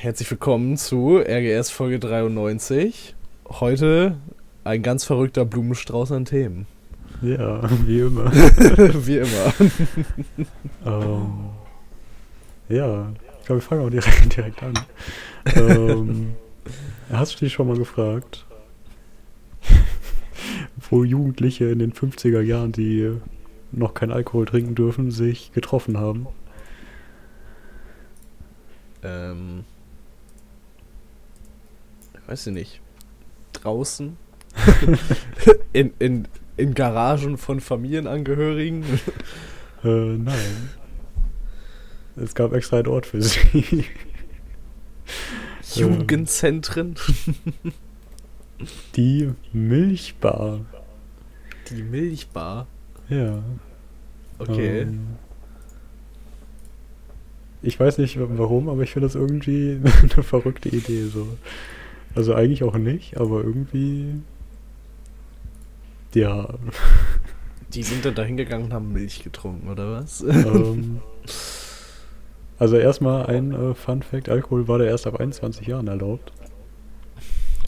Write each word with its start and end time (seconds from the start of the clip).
Herzlich 0.00 0.30
willkommen 0.30 0.76
zu 0.76 1.18
RGS 1.18 1.70
Folge 1.70 1.98
93. 1.98 3.16
Heute 3.48 4.16
ein 4.62 4.80
ganz 4.84 5.02
verrückter 5.02 5.44
Blumenstrauß 5.44 6.12
an 6.12 6.24
Themen. 6.24 6.68
Ja, 7.20 7.68
wie 7.84 7.98
immer. 8.02 8.32
Wie 8.32 9.16
immer. 9.16 9.54
ähm, 10.86 11.32
ja, 12.68 13.12
ich 13.40 13.46
glaube, 13.46 13.60
wir 13.60 13.60
fangen 13.60 13.84
auch 13.84 13.90
direkt, 13.90 14.36
direkt 14.36 14.62
an. 14.62 14.74
ähm, 15.56 16.36
hast 17.10 17.34
du 17.34 17.38
dich 17.44 17.52
schon 17.52 17.66
mal 17.66 17.76
gefragt, 17.76 18.46
wo 20.90 21.02
Jugendliche 21.02 21.70
in 21.70 21.80
den 21.80 21.92
50er 21.92 22.40
Jahren, 22.40 22.70
die 22.70 23.16
noch 23.72 23.94
kein 23.94 24.12
Alkohol 24.12 24.46
trinken 24.46 24.76
dürfen, 24.76 25.10
sich 25.10 25.50
getroffen 25.50 25.98
haben? 25.98 26.28
Ähm, 29.02 29.64
weiß 32.28 32.48
ich 32.48 32.52
nicht. 32.52 32.80
Draußen? 33.54 34.16
in, 35.72 35.92
in, 35.98 36.28
in 36.56 36.74
Garagen 36.74 37.38
von 37.38 37.60
Familienangehörigen? 37.60 38.84
Äh, 39.84 40.16
nein. 40.16 40.70
Es 42.16 42.34
gab 42.34 42.52
extra 42.52 42.78
einen 42.78 42.88
Ort 42.88 43.06
für 43.06 43.22
sie. 43.22 43.84
Jugendzentren? 45.76 46.96
Die 48.96 49.30
Milchbar. 49.52 50.66
Die 51.70 51.84
Milchbar? 51.84 52.66
Ja. 53.08 53.40
Okay. 54.40 54.80
Ähm, 54.80 55.06
ich 57.62 57.78
weiß 57.78 57.98
nicht 57.98 58.18
warum, 58.18 58.68
aber 58.68 58.82
ich 58.82 58.90
finde 58.90 59.06
das 59.06 59.14
irgendwie 59.14 59.80
eine 59.84 60.24
verrückte 60.24 60.70
Idee. 60.70 61.04
So. 61.04 61.38
Also 62.18 62.34
eigentlich 62.34 62.64
auch 62.64 62.76
nicht, 62.76 63.16
aber 63.16 63.44
irgendwie. 63.44 64.14
Ja. 66.14 66.48
Die 67.72 67.84
sind 67.84 68.04
dann 68.04 68.16
da 68.16 68.24
hingegangen 68.24 68.66
und 68.66 68.72
haben 68.72 68.92
Milch 68.92 69.22
getrunken, 69.22 69.68
oder 69.68 69.92
was? 69.92 70.22
ähm, 70.22 71.00
also 72.58 72.76
erstmal 72.76 73.26
ein 73.26 73.52
äh, 73.52 73.72
Fun 73.72 74.02
Fact: 74.02 74.28
Alkohol 74.28 74.66
war 74.66 74.78
da 74.78 74.86
erst 74.86 75.06
ab 75.06 75.20
21 75.20 75.68
Jahren 75.68 75.86
erlaubt. 75.86 76.32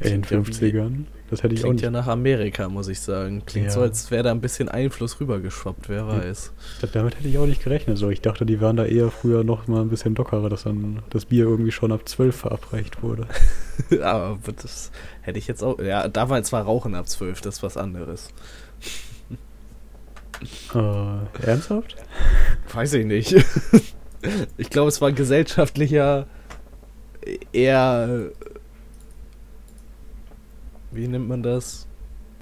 In 0.00 0.10
den 0.10 0.22
Klingt 0.22 0.48
ja 0.48 0.60
wie- 0.60 0.72
50ern. 0.72 1.04
Das 1.30 1.42
hätte 1.44 1.54
ich 1.54 1.60
auch 1.60 1.64
Klingt 1.64 1.76
nicht. 1.76 1.84
ja 1.84 1.90
nach 1.92 2.08
Amerika, 2.08 2.68
muss 2.68 2.88
ich 2.88 3.00
sagen. 3.00 3.44
Klingt 3.46 3.66
Ja. 3.66 3.72
so, 3.72 3.80
als 3.82 4.10
wäre 4.10 4.24
da 4.24 4.30
ein 4.32 4.40
bisschen 4.40 4.68
Einfluss 4.68 5.20
rübergeschwappt, 5.20 5.88
wer 5.88 6.08
weiß. 6.08 6.52
Damit 6.92 7.16
hätte 7.18 7.28
ich 7.28 7.38
auch 7.38 7.46
nicht 7.46 7.62
gerechnet. 7.62 7.98
So, 7.98 8.10
ich 8.10 8.20
dachte, 8.20 8.44
die 8.44 8.60
waren 8.60 8.76
da 8.76 8.84
eher 8.84 9.10
früher 9.10 9.44
noch 9.44 9.68
mal 9.68 9.80
ein 9.82 9.88
bisschen 9.90 10.14
lockerer, 10.16 10.48
dass 10.48 10.64
dann 10.64 11.02
das 11.10 11.26
Bier 11.26 11.44
irgendwie 11.44 11.70
schon 11.70 11.92
ab 11.92 12.08
12 12.08 12.34
verabreicht 12.34 13.02
wurde. 13.02 13.26
Aber 14.02 14.38
das 14.60 14.90
hätte 15.22 15.38
ich 15.38 15.46
jetzt 15.46 15.62
auch. 15.62 15.78
Ja, 15.78 16.08
da 16.08 16.28
war 16.28 16.42
zwar 16.42 16.62
Rauchen 16.64 16.94
ab 16.96 17.08
12, 17.08 17.40
das 17.42 17.56
ist 17.56 17.62
was 17.62 17.76
anderes. 17.76 18.30
Äh, 20.74 21.46
ernsthaft? 21.46 21.96
Weiß 22.72 22.92
ich 22.94 23.04
nicht. 23.06 23.34
Ich 24.58 24.68
glaube, 24.68 24.88
es 24.88 25.00
war 25.00 25.12
gesellschaftlicher 25.12 26.26
eher. 27.52 28.26
Wie 30.90 31.06
nennt 31.08 31.28
man 31.28 31.42
das? 31.42 31.86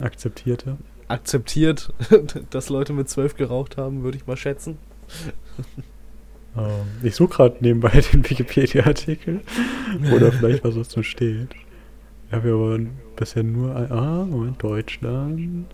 Akzeptierte. 0.00 0.76
Akzeptiert, 1.08 1.92
dass 2.50 2.68
Leute 2.68 2.92
mit 2.92 3.08
12 3.08 3.34
geraucht 3.36 3.76
haben, 3.76 4.02
würde 4.02 4.16
ich 4.18 4.26
mal 4.26 4.36
schätzen. 4.36 4.78
Ähm, 6.56 6.70
ich 7.02 7.14
suche 7.14 7.34
gerade 7.36 7.56
nebenbei 7.60 8.00
den 8.12 8.28
Wikipedia-Artikel. 8.28 9.40
Oder 10.14 10.32
vielleicht 10.32 10.64
was 10.64 10.74
dazu 10.74 11.02
steht. 11.02 11.48
Ich 12.28 12.32
habe 12.34 12.48
ja 12.48 12.54
aber 12.54 12.78
bisher 13.16 13.42
nur. 13.42 13.74
ein- 13.74 13.90
Ah, 13.90 14.24
Moment, 14.24 14.62
Deutschland. 14.62 15.66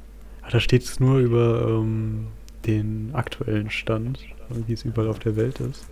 Ah, 0.42 0.50
da 0.50 0.60
steht 0.60 0.82
es 0.84 1.00
nur 1.00 1.18
über 1.18 1.66
ähm, 1.68 2.28
den 2.66 3.10
aktuellen 3.12 3.70
Stand, 3.70 4.20
und 4.50 4.68
wie 4.68 4.72
es 4.72 4.84
überall 4.84 5.08
auf 5.08 5.18
der 5.18 5.36
Welt 5.36 5.58
ist. 5.60 5.86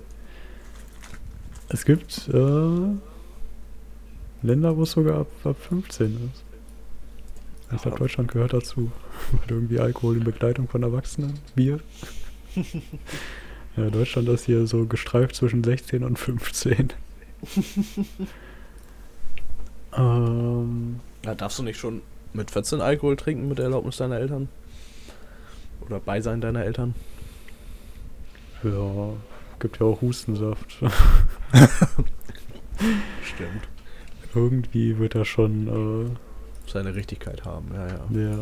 Es 1.69 1.85
gibt 1.85 2.29
äh, 2.33 2.97
Länder, 4.43 4.77
wo 4.77 4.83
es 4.83 4.93
sogar 4.93 5.21
ab, 5.21 5.29
ab 5.45 5.57
15 5.59 6.31
ist. 6.33 6.45
Ich 7.75 7.83
glaube. 7.83 7.99
Deutschland 7.99 8.31
gehört 8.31 8.53
dazu. 8.53 8.91
Hat 9.43 9.51
irgendwie 9.51 9.79
Alkohol 9.81 10.17
in 10.17 10.25
Begleitung 10.25 10.69
von 10.69 10.83
Erwachsenen. 10.83 11.35
Bier. 11.55 11.81
Ja, 13.75 13.89
Deutschland 13.89 14.29
ist 14.29 14.45
hier 14.45 14.67
so 14.67 14.85
gestreift 14.85 15.35
zwischen 15.35 15.65
16 15.65 16.05
und 16.05 16.19
15. 16.19 16.93
ähm, 19.97 21.01
Ja, 21.25 21.35
darfst 21.35 21.59
du 21.59 21.63
nicht 21.63 21.79
schon 21.81 22.03
mit 22.35 22.51
14 22.51 22.83
Alkohol 22.83 23.17
trinken 23.17 23.49
mit 23.49 23.57
der 23.57 23.65
Erlaubnis 23.65 23.97
deiner 23.97 24.19
Eltern? 24.19 24.51
Oder 25.87 26.01
Beisein 26.01 26.43
deiner 26.43 26.63
Eltern? 26.67 26.95
ja, 28.63 29.15
gibt 29.59 29.81
ja 29.81 29.87
auch 29.87 30.03
Hustensaft. 30.03 30.79
Stimmt. 33.25 33.69
Irgendwie 34.35 34.99
wird 34.99 35.15
da 35.15 35.25
schon, 35.25 36.17
Seine 36.73 36.95
Richtigkeit 36.95 37.45
haben, 37.45 37.71
ja, 37.75 37.87
ja. 37.87 38.31
ja. 38.31 38.39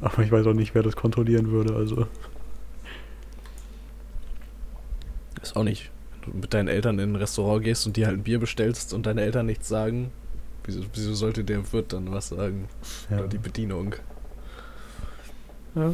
Aber 0.00 0.22
ich 0.22 0.30
weiß 0.30 0.46
auch 0.46 0.54
nicht, 0.54 0.74
wer 0.74 0.82
das 0.82 0.94
kontrollieren 0.96 1.50
würde, 1.50 1.74
also. 1.74 2.06
Ist 5.42 5.56
auch 5.56 5.64
nicht. 5.64 5.90
Wenn 6.12 6.32
du 6.32 6.38
mit 6.38 6.54
deinen 6.54 6.68
Eltern 6.68 6.98
in 6.98 7.12
ein 7.12 7.16
Restaurant 7.16 7.64
gehst 7.64 7.86
und 7.86 7.96
dir 7.96 8.06
halt 8.06 8.18
ein 8.18 8.22
Bier 8.22 8.38
bestellst 8.38 8.94
und 8.94 9.06
deine 9.06 9.22
Eltern 9.22 9.46
nichts 9.46 9.68
sagen, 9.68 10.12
wieso, 10.64 10.82
wieso 10.94 11.14
sollte 11.14 11.44
der 11.44 11.72
Wirt 11.72 11.92
dann 11.92 12.12
was 12.12 12.28
sagen? 12.28 12.68
Ja, 13.10 13.18
Oder 13.18 13.28
die 13.28 13.38
Bedienung. 13.38 13.94
ja 15.74 15.92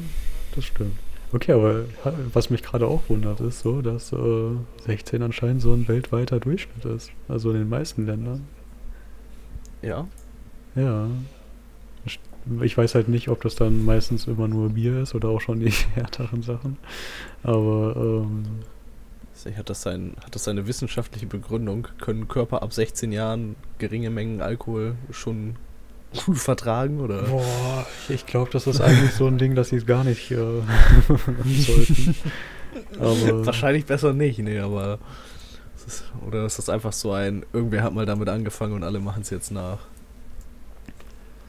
das 0.55 0.65
stimmt. 0.65 0.97
Okay, 1.33 1.53
aber 1.53 1.85
was 2.33 2.51
mich 2.51 2.63
gerade 2.63 2.87
auch 2.87 3.03
wundert, 3.09 3.41
ist 3.41 3.61
so, 3.61 3.83
dass 3.83 4.13
äh, 4.13 4.51
16 4.87 5.23
anscheinend 5.23 5.61
so 5.61 5.73
ein 5.73 5.89
weltweiter 5.89 6.39
Durchschnitt 6.39 6.85
ist. 6.85 7.11
Also 7.29 7.51
in 7.51 7.59
den 7.59 7.69
meisten 7.69 8.07
Ländern. 8.07 8.47
Ja. 9.83 10.07
Ja. 10.75 11.09
Ich 12.63 12.77
weiß 12.79 12.95
halt 12.95 13.09
nicht, 13.09 13.29
ob 13.29 13.43
das 13.43 13.57
dann 13.57 13.85
meistens 13.85 14.27
immer 14.27 14.47
nur 14.49 14.71
Bier 14.71 15.01
ist 15.03 15.15
oder 15.15 15.29
auch 15.29 15.41
schon 15.41 15.61
die 15.61 15.71
härteren 15.95 16.43
Sachen. 16.43 16.77
Aber 17.43 17.95
ähm, 17.97 18.45
Hat 19.57 19.69
das, 19.69 19.83
sein, 19.83 20.15
hat 20.25 20.35
das 20.35 20.45
seine 20.45 20.67
wissenschaftliche 20.67 21.27
Begründung? 21.27 21.89
Können 22.01 22.29
Körper 22.29 22.63
ab 22.63 22.73
16 22.73 23.13
Jahren 23.13 23.57
geringe 23.79 24.11
Mengen 24.11 24.41
Alkohol 24.41 24.95
schon 25.11 25.57
gut 26.25 26.39
vertragen? 26.39 27.01
Oder? 27.01 27.23
boah, 27.23 27.87
ich 28.09 28.27
glaube, 28.27 28.51
das 28.53 28.67
ist 28.67 28.81
eigentlich 28.81 29.13
so 29.13 29.27
ein 29.27 29.39
Ding, 29.39 29.55
dass 29.55 29.71
sie 29.71 29.77
es 29.77 29.87
gar 29.87 30.05
nicht 30.05 30.31
äh, 30.31 30.37
sollten. 31.45 32.15
Aber 32.99 33.47
Wahrscheinlich 33.47 33.87
besser 33.87 34.13
nicht, 34.13 34.39
nee, 34.39 34.59
aber. 34.59 34.99
Ist, 35.87 36.05
oder 36.27 36.47
ist 36.47 36.59
das 36.59 36.69
einfach 36.69 36.93
so 36.93 37.13
ein, 37.13 37.47
irgendwer 37.53 37.85
hat 37.85 37.95
mal 37.95 38.07
damit 38.07 38.29
angefangen 38.29 38.73
und 38.73 38.83
alle 38.83 38.99
machen 38.99 39.23
es 39.23 39.31
jetzt 39.31 39.53
nach? 39.53 39.79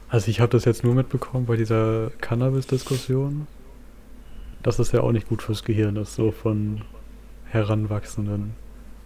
Also 0.08 0.28
ich 0.30 0.40
habe 0.40 0.50
das 0.52 0.64
jetzt 0.64 0.84
nur 0.84 0.94
mitbekommen 0.94 1.46
bei 1.46 1.56
dieser 1.56 2.10
Cannabis-Diskussion, 2.20 3.46
dass 4.62 4.76
das 4.78 4.92
ja 4.92 5.00
auch 5.00 5.12
nicht 5.12 5.28
gut 5.28 5.42
fürs 5.42 5.64
Gehirn 5.64 5.96
ist, 5.96 6.14
so 6.14 6.30
von 6.32 6.82
Heranwachsenden. 7.46 8.52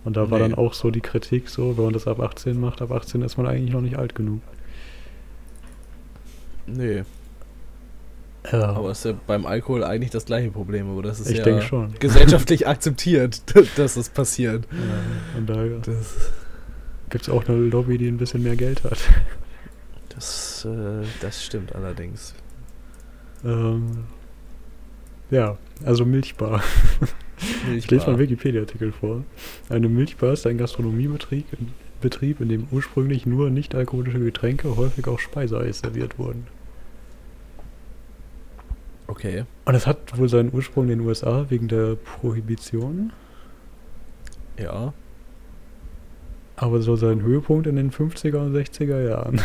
Und 0.05 0.17
da 0.17 0.31
war 0.31 0.39
Nee. 0.39 0.49
dann 0.49 0.55
auch 0.55 0.75
so 0.75 0.91
die 0.91 1.01
Kritik 1.01 1.49
so, 1.49 1.77
wenn 1.77 1.85
man 1.85 1.93
das 1.93 2.07
ab 2.09 2.19
18 2.21 2.59
macht, 2.61 2.83
ab 2.83 2.91
18 2.91 3.23
ist 3.23 3.37
man 3.37 3.47
eigentlich 3.47 3.73
noch 3.73 3.81
nicht 3.81 3.97
alt 3.99 4.15
genug. 4.15 4.41
Nee, 6.67 7.03
Ja, 8.51 8.71
aber 8.73 8.91
ist 8.91 9.05
ja 9.05 9.15
beim 9.27 9.47
Alkohol 9.47 9.85
eigentlich 9.85 10.11
das 10.11 10.25
gleiche 10.25 10.51
Problem, 10.51 10.91
aber 10.91 11.03
das 11.03 11.21
ist 11.21 11.31
ich 11.31 11.39
ja 11.39 11.45
denke 11.45 11.63
schon. 11.63 11.95
gesellschaftlich 12.01 12.67
akzeptiert, 12.67 13.43
dass 13.77 13.95
das 13.95 14.09
passiert. 14.09 14.67
Ja, 14.73 15.39
und 15.39 15.47
da 15.49 15.65
gibt 17.11 17.23
es 17.25 17.29
auch 17.29 17.47
eine 17.49 17.57
Lobby, 17.59 17.99
die 17.99 18.09
ein 18.09 18.17
bisschen 18.17 18.43
mehr 18.43 18.57
Geld 18.57 18.83
hat. 18.85 18.99
das, 20.09 20.52
äh, 20.65 21.03
das 21.21 21.45
stimmt 21.45 21.75
allerdings. 21.75 22.35
Ähm, 23.45 24.05
ja, 25.31 25.57
also 25.85 26.05
Milchbar. 26.05 26.63
Ich 27.75 27.91
lese 27.91 28.05
mal 28.07 28.11
einen 28.13 28.19
Wikipedia-Artikel 28.21 28.93
vor. 28.93 29.25
Eine 29.69 29.89
Milchbar 29.89 30.35
ist 30.35 30.47
ein 30.47 30.59
Gastronomiebetrieb, 30.59 31.47
Betrieb, 32.01 32.41
in 32.41 32.49
dem 32.49 32.69
ursprünglich 32.71 33.27
nur 33.27 33.51
nicht-alkoholische 33.51 34.21
Getränke, 34.21 34.77
häufig 34.77 35.09
auch 35.09 35.19
Speiseeis 35.19 35.81
serviert 35.81 36.19
wurden. 36.19 36.47
Okay. 39.09 39.45
Und 39.65 39.75
es 39.75 39.87
hat 39.87 40.17
wohl 40.19 40.29
seinen 40.29 40.53
Ursprung 40.55 40.85
in 40.85 40.99
den 40.99 41.01
USA 41.01 41.47
wegen 41.49 41.69
der 41.69 41.97
Prohibition, 41.97 43.13
Ja. 44.59 44.93
aber 46.57 46.81
so 46.81 46.97
seinen 46.97 47.23
Höhepunkt 47.23 47.67
in 47.67 47.77
den 47.77 47.91
50er 47.91 48.37
und 48.39 48.55
60er 48.55 49.07
Jahren. 49.09 49.41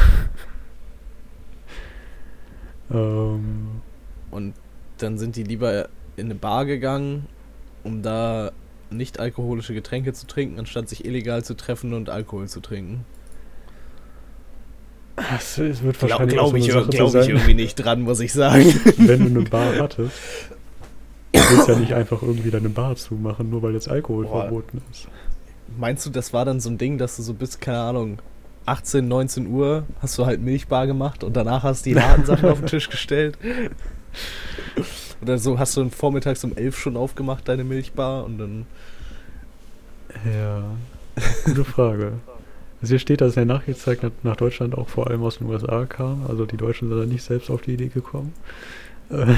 Ähm, 2.91 3.81
Und 4.31 4.53
dann 4.97 5.17
sind 5.17 5.35
die 5.35 5.43
lieber 5.43 5.89
in 6.15 6.25
eine 6.25 6.35
Bar 6.35 6.65
gegangen, 6.65 7.27
um 7.83 8.01
da 8.01 8.51
nicht 8.89 9.19
alkoholische 9.19 9.73
Getränke 9.73 10.13
zu 10.13 10.27
trinken, 10.27 10.59
anstatt 10.59 10.89
sich 10.89 11.05
illegal 11.05 11.43
zu 11.43 11.55
treffen 11.55 11.93
und 11.93 12.09
Alkohol 12.09 12.47
zu 12.47 12.59
trinken. 12.59 13.05
Es, 15.35 15.57
es 15.57 15.81
wird 15.81 15.97
Glaube 15.97 16.11
wahrscheinlich 16.11 16.35
glaub 16.35 16.45
auch 16.45 16.51
so 16.51 16.57
ich, 16.57 16.71
Sache 16.71 16.89
glaub 16.89 17.15
ich 17.15 17.29
irgendwie 17.29 17.53
nicht 17.55 17.75
dran, 17.75 18.01
muss 18.03 18.19
ich 18.19 18.33
sagen. 18.33 18.65
wenn 18.97 19.33
du 19.33 19.39
eine 19.39 19.49
Bar 19.49 19.75
hattest. 19.79 20.15
Du 21.31 21.39
willst 21.39 21.67
ja 21.67 21.75
nicht 21.75 21.93
einfach 21.95 22.21
irgendwie 22.21 22.51
deine 22.51 22.69
Bar 22.69 22.95
zumachen, 22.95 23.49
nur 23.49 23.63
weil 23.63 23.73
jetzt 23.73 23.89
Alkohol 23.89 24.25
Boah. 24.25 24.41
verboten 24.43 24.81
ist. 24.91 25.07
Meinst 25.77 26.05
du, 26.05 26.11
das 26.11 26.33
war 26.33 26.45
dann 26.45 26.59
so 26.59 26.69
ein 26.69 26.77
Ding, 26.77 26.97
dass 26.97 27.17
du 27.17 27.23
so 27.23 27.33
bis, 27.33 27.59
keine 27.59 27.79
Ahnung, 27.79 28.19
18, 28.67 29.07
19 29.07 29.47
Uhr 29.47 29.83
hast 30.01 30.17
du 30.17 30.25
halt 30.25 30.41
Milchbar 30.41 30.87
gemacht 30.87 31.23
und 31.23 31.35
danach 31.35 31.63
hast 31.63 31.85
du 31.85 31.89
die 31.89 31.95
Ladensachen 31.95 32.49
auf 32.49 32.59
den 32.59 32.67
Tisch 32.67 32.89
gestellt? 32.89 33.37
Oder 35.21 35.37
so 35.37 35.57
hast 35.57 35.75
du 35.75 35.81
dann 35.81 35.91
vormittags 35.91 36.43
um 36.43 36.55
11 36.55 36.77
schon 36.77 36.97
aufgemacht, 36.97 37.47
deine 37.47 37.63
Milchbar 37.63 38.23
und 38.25 38.37
dann. 38.37 38.65
Ja, 40.31 40.63
gute 41.45 41.65
Frage. 41.65 42.13
Also 42.81 42.91
hier 42.91 42.99
steht, 42.99 43.21
dass 43.21 43.35
in 43.35 43.47
der 43.47 43.55
Nachkriegszeit 43.57 44.03
nach- 44.03 44.11
nach 44.23 44.35
Deutschland 44.35 44.77
auch 44.77 44.87
vor 44.89 45.07
allem 45.07 45.23
aus 45.23 45.39
den 45.39 45.47
USA 45.47 45.85
kam. 45.85 46.25
Also 46.27 46.45
die 46.45 46.57
Deutschen 46.57 46.89
sind 46.89 46.99
da 46.99 47.05
nicht 47.05 47.23
selbst 47.23 47.49
auf 47.49 47.61
die 47.61 47.73
Idee 47.73 47.87
gekommen. 47.87 48.33
Äh, 49.09 49.25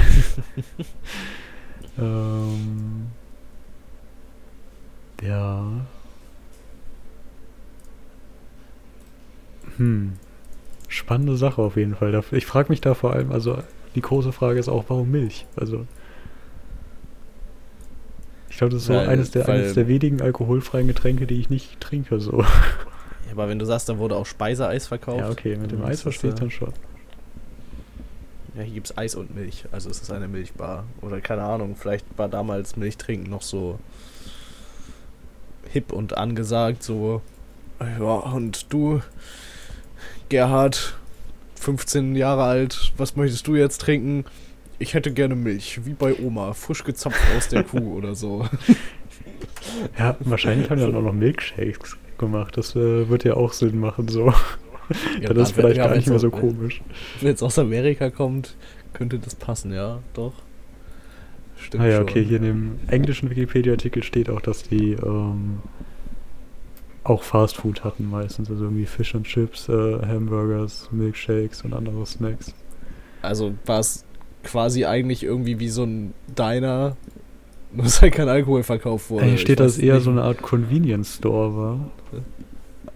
ähm, 1.98 3.06
ja. 5.22 5.64
Hm. 9.80 10.12
Spannende 10.88 11.36
Sache 11.36 11.62
auf 11.62 11.76
jeden 11.76 11.94
Fall. 11.94 12.22
Ich 12.32 12.44
frage 12.46 12.68
mich 12.70 12.80
da 12.80 12.94
vor 12.94 13.14
allem, 13.14 13.32
also 13.32 13.58
die 13.94 14.02
große 14.02 14.32
Frage 14.32 14.58
ist 14.58 14.68
auch, 14.68 14.84
warum 14.88 15.10
Milch? 15.10 15.46
Also 15.56 15.86
ich 18.50 18.58
glaube, 18.58 18.72
das 18.74 18.82
ist 18.82 18.88
so 18.88 18.94
Weil- 18.94 19.08
eines 19.08 19.30
der, 19.30 19.46
weil- 19.48 19.60
eines 19.60 19.74
der 19.74 19.88
wenigen 19.88 20.20
alkoholfreien 20.20 20.86
Getränke, 20.86 21.26
die 21.26 21.40
ich 21.40 21.48
nicht 21.48 21.80
trinke. 21.80 22.20
So. 22.20 22.42
Ja, 22.42 22.46
aber 23.32 23.48
wenn 23.48 23.58
du 23.58 23.64
sagst, 23.64 23.88
da 23.88 23.96
wurde 23.98 24.16
auch 24.16 24.26
Speiseeis 24.26 24.86
verkauft. 24.88 25.20
Ja, 25.20 25.30
okay, 25.30 25.56
mit 25.56 25.70
dem 25.72 25.80
dann 25.80 25.88
Eis 25.90 26.02
verstehe 26.02 26.30
ich 26.30 26.36
dann 26.36 26.50
schon. 26.50 26.72
Ja, 28.56 28.62
hier 28.62 28.74
gibt's 28.74 28.98
Eis 28.98 29.14
und 29.14 29.34
Milch. 29.34 29.64
Also 29.72 29.88
es 29.88 30.02
ist 30.02 30.10
eine 30.10 30.28
Milchbar. 30.28 30.84
Oder 31.00 31.20
keine 31.20 31.42
Ahnung, 31.42 31.76
vielleicht 31.78 32.04
war 32.18 32.28
damals 32.28 32.76
Milchtrinken 32.76 33.30
noch 33.30 33.42
so 33.42 33.78
hip 35.72 35.92
und 35.92 36.18
angesagt, 36.18 36.82
so. 36.82 37.22
Ja, 37.80 38.14
und 38.14 38.66
du, 38.72 39.00
Gerhard, 40.30 40.96
15 41.56 42.16
Jahre 42.16 42.44
alt, 42.44 42.92
was 42.96 43.16
möchtest 43.16 43.46
du 43.46 43.56
jetzt 43.56 43.80
trinken? 43.82 44.24
Ich 44.78 44.94
hätte 44.94 45.12
gerne 45.12 45.34
Milch, 45.34 45.84
wie 45.84 45.92
bei 45.92 46.14
Oma, 46.14 46.54
frisch 46.54 46.84
gezapft 46.84 47.20
aus 47.36 47.48
der 47.48 47.64
Kuh 47.64 47.94
oder 47.96 48.14
so. 48.14 48.46
Ja, 49.98 50.16
wahrscheinlich 50.20 50.70
haben 50.70 50.78
die 50.78 50.86
dann 50.86 50.96
auch 50.96 51.02
noch 51.02 51.12
Milkshakes 51.12 51.98
gemacht. 52.16 52.56
Das 52.56 52.74
äh, 52.76 53.08
wird 53.08 53.24
ja 53.24 53.34
auch 53.34 53.52
Sinn 53.52 53.78
machen, 53.78 54.08
so. 54.08 54.32
Ja, 55.20 55.28
dann 55.28 55.36
ist 55.36 55.52
vielleicht 55.52 55.76
ja, 55.76 55.88
gar 55.88 55.96
nicht 55.96 56.08
mehr 56.08 56.18
so 56.18 56.30
komisch. 56.30 56.80
Wenn 57.20 57.34
es 57.34 57.42
aus 57.42 57.58
Amerika 57.58 58.08
kommt, 58.08 58.56
könnte 58.92 59.18
das 59.18 59.34
passen, 59.34 59.72
ja, 59.72 59.98
doch. 60.14 60.32
Stimmt 61.58 61.84
Ah 61.84 61.88
ja, 61.88 61.96
schon. 61.96 62.08
okay, 62.08 62.24
hier 62.24 62.36
in 62.38 62.44
dem 62.44 62.78
englischen 62.86 63.28
Wikipedia-Artikel 63.30 64.02
steht 64.02 64.30
auch, 64.30 64.40
dass 64.40 64.62
die 64.62 64.92
ähm, 64.92 65.58
auch 67.04 67.22
Fast 67.22 67.56
Food 67.56 67.82
hatten 67.84 68.08
meistens. 68.10 68.50
Also 68.50 68.64
irgendwie 68.64 68.86
Fish 68.86 69.14
and 69.14 69.26
Chips, 69.26 69.68
äh, 69.68 69.72
Hamburgers, 70.06 70.88
Milkshakes 70.92 71.62
und 71.62 71.72
andere 71.72 72.04
Snacks. 72.06 72.54
Also 73.22 73.54
war 73.66 73.80
es 73.80 74.04
quasi 74.44 74.84
eigentlich 74.84 75.22
irgendwie 75.22 75.58
wie 75.60 75.68
so 75.68 75.84
ein 75.84 76.14
Diner, 76.38 76.96
nur 77.72 77.84
dass 77.84 78.02
halt 78.02 78.14
kein 78.14 78.28
Alkohol 78.28 78.62
verkauft 78.62 79.10
wurde. 79.10 79.26
Hier 79.26 79.38
steht, 79.38 79.60
dass 79.60 79.72
es 79.72 79.78
eher 79.78 79.94
nicht. 79.96 80.04
so 80.04 80.10
eine 80.10 80.22
Art 80.22 80.42
Convenience 80.42 81.16
Store 81.16 81.56
war. 81.56 81.90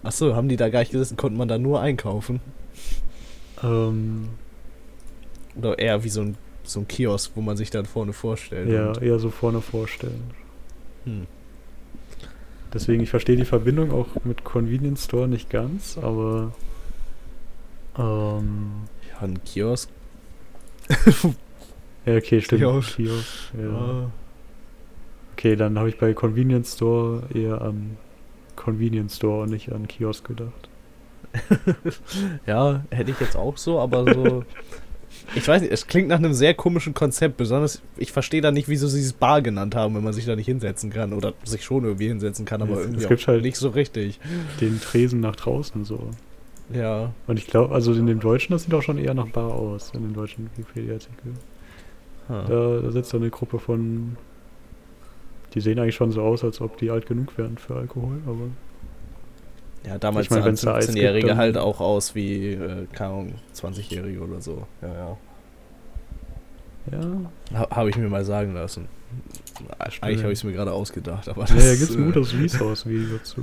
Achso, 0.03 0.35
haben 0.35 0.49
die 0.49 0.57
da 0.57 0.69
gar 0.69 0.81
nicht 0.81 0.93
gesessen, 0.93 1.17
konnte 1.17 1.39
man 1.39 1.49
da 1.49 1.57
nur 1.59 1.81
einkaufen? 1.81 2.41
Ähm, 3.63 4.29
Oder 5.57 5.79
eher 5.79 6.05
wie 6.05 6.09
so 6.09 6.21
ein, 6.23 6.37
so 6.63 6.81
ein 6.81 6.89
Kiosk, 6.89 7.33
wo 7.37 7.41
man 7.41 7.57
sich 7.57 7.71
dann 7.71 7.87
vorne 7.87 8.13
vorstellt. 8.13 8.69
ja, 8.69 8.89
und- 8.89 9.03
eher 9.03 9.19
so 9.19 9.31
vorne 9.31 9.61
vorstellen. 9.61 10.25
Hm. 11.05 11.27
Deswegen, 12.75 13.03
ich 13.03 13.11
verstehe 13.11 13.37
die 13.37 13.45
Verbindung 13.45 13.93
auch 13.93 14.09
mit 14.25 14.43
Convenience 14.43 15.05
Store 15.05 15.29
nicht 15.29 15.49
ganz, 15.49 15.97
aber 15.97 16.53
ähm, 17.97 18.73
ja, 19.09 19.21
ein 19.21 19.43
Kiosk. 19.45 19.89
ja, 22.05 22.17
okay, 22.17 22.41
stimmt. 22.41 22.63
Kiosk. 22.63 22.97
Kiosk, 22.97 23.55
ja. 23.57 23.65
Ja. 23.65 24.11
Okay, 25.33 25.57
dann 25.57 25.79
habe 25.79 25.89
ich 25.89 25.99
bei 25.99 26.15
Convenience 26.15 26.75
Store 26.75 27.23
eher 27.33 27.63
an 27.63 27.97
Convenience 28.57 29.17
Store 29.17 29.43
und 29.43 29.51
nicht 29.51 29.73
an 29.73 29.87
Kiosk 29.87 30.27
gedacht. 30.27 30.69
ja, 32.47 32.85
hätte 32.91 33.11
ich 33.13 33.21
jetzt 33.21 33.37
auch 33.37 33.57
so, 33.57 33.79
aber 33.79 34.13
so. 34.13 34.45
Ich 35.35 35.47
weiß 35.49 35.63
nicht, 35.63 35.73
es 35.73 35.87
klingt 35.87 36.09
nach 36.09 36.19
einem 36.19 36.35
sehr 36.35 36.55
komischen 36.55 36.95
Konzept. 36.95 37.37
Besonders, 37.37 37.81
ich 37.97 38.13
verstehe 38.13 38.41
da 38.41 38.51
nicht, 38.51 38.69
wieso 38.69 38.87
sie 38.89 39.01
es 39.01 39.13
Bar 39.13 39.43
genannt 39.43 39.75
haben, 39.75 39.95
wenn 39.95 40.05
man 40.05 40.13
sich 40.13 40.27
da 40.27 40.37
nicht 40.37 40.47
hinsetzen 40.47 40.91
kann. 40.91 41.13
Oder 41.13 41.33
sich 41.45 41.65
schon 41.65 41.85
irgendwie 41.85 42.09
hinsetzen 42.09 42.45
kann, 42.45 42.63
aber 42.63 42.73
Es- 42.75 42.81
irgendwie 42.81 43.03
es 43.03 43.09
gibt 43.09 43.27
halt- 43.27 43.43
nicht 43.43 43.57
so 43.57 43.69
richtig. 43.71 44.21
Den 44.61 44.81
Tresen 44.81 45.21
nach 45.21 45.37
draußen 45.37 45.85
so. 45.85 46.11
Ja. 46.73 47.13
Und 47.27 47.39
ich 47.39 47.47
glaube, 47.47 47.75
also 47.75 47.93
in 47.93 48.07
dem 48.07 48.21
Deutschen, 48.21 48.53
das 48.53 48.63
sieht 48.65 48.75
auch 48.75 48.83
schon 48.83 48.99
eher 48.99 49.15
nach 49.15 49.29
Bar 49.29 49.53
aus, 49.53 49.91
in 49.95 50.03
dem 50.03 50.15
deutschen 50.15 50.49
Wikipedia-Artikel. 50.57 51.33
Ha. 52.29 52.45
Da, 52.49 52.81
da 52.83 52.91
sitzt 52.91 53.13
da 53.13 53.19
eine 53.19 53.31
Gruppe 53.31 53.59
von. 53.59 54.17
Die 55.55 55.61
sehen 55.61 55.79
eigentlich 55.79 55.95
schon 55.95 56.11
so 56.11 56.23
aus, 56.23 56.43
als 56.43 56.61
ob 56.61 56.79
die 56.79 56.91
alt 56.91 57.07
genug 57.07 57.37
wären 57.39 57.59
für 57.59 57.77
Alkohol, 57.77 58.17
aber. 58.27 58.49
Ja, 59.87 59.99
damals 59.99 60.27
Ich 60.27 60.31
mein, 60.31 60.43
gibt, 60.45 60.59
15-Jährige 60.59 61.29
dann- 61.29 61.37
halt 61.37 61.59
auch 61.59 61.81
aus 61.81 62.15
wie, 62.15 62.53
äh, 62.53 62.87
keine 62.93 63.11
Ahnung, 63.11 63.35
20-Jährige 63.55 64.21
oder 64.21 64.41
so. 64.41 64.67
Ja, 64.83 64.89
ja. 64.95 65.17
Ja. 66.93 67.01
Ha 67.59 67.77
habe 67.77 67.91
ich 67.91 67.97
mir 67.97 68.09
mal 68.09 68.25
sagen 68.25 68.55
lassen. 68.55 68.87
Eigentlich 69.79 69.95
Stimmt. 69.97 70.23
habe 70.23 70.33
ich 70.33 70.39
es 70.39 70.45
mir 70.45 70.53
gerade 70.53 70.73
ausgedacht, 70.73 71.29
aber 71.29 71.43
Ja, 71.43 71.49
da 71.49 71.55
das, 71.55 71.79
gibt 71.79 71.91
es 71.91 71.97
ein 71.97 72.03
äh, 72.11 72.13
gutes 72.13 72.35
Resource-Video 72.35 73.17
dazu. 73.19 73.43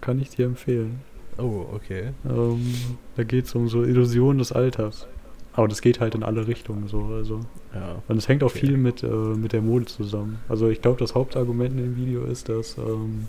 Kann 0.00 0.20
ich 0.20 0.30
dir 0.30 0.46
empfehlen. 0.46 1.00
Oh, 1.38 1.64
okay. 1.74 2.10
Ähm, 2.28 2.74
da 3.16 3.24
geht 3.24 3.46
es 3.46 3.54
um 3.54 3.68
so 3.68 3.82
Illusionen 3.84 4.38
des 4.38 4.52
Alters. 4.52 5.06
Aber 5.54 5.68
das 5.68 5.82
geht 5.82 6.00
halt 6.00 6.14
in 6.14 6.22
alle 6.22 6.46
Richtungen 6.46 6.88
so. 6.88 7.04
Also. 7.14 7.40
Ja. 7.74 7.96
Und 8.08 8.16
es 8.16 8.26
hängt 8.28 8.42
auch 8.42 8.50
Okay. 8.50 8.60
viel 8.66 8.76
mit, 8.78 9.02
äh, 9.02 9.06
mit 9.06 9.52
der 9.52 9.60
Mode 9.60 9.84
zusammen. 9.86 10.38
Also 10.48 10.68
ich 10.70 10.80
glaube, 10.80 10.98
das 10.98 11.14
Hauptargument 11.14 11.72
in 11.72 11.76
dem 11.78 11.96
Video 11.96 12.24
ist, 12.24 12.48
dass 12.48 12.78
ähm, 12.78 13.28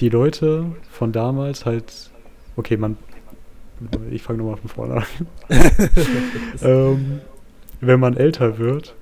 die 0.00 0.08
Leute 0.08 0.66
von 0.90 1.12
damals 1.12 1.64
halt. 1.66 2.10
Okay, 2.56 2.76
man. 2.76 2.96
Ich 4.10 4.22
fange 4.22 4.38
nochmal 4.40 4.56
von 4.56 4.68
vorne 4.68 4.94
an. 4.96 5.26
ähm, 6.62 7.20
wenn 7.80 7.98
man 7.98 8.14
älter 8.16 8.58
wird, 8.58 8.94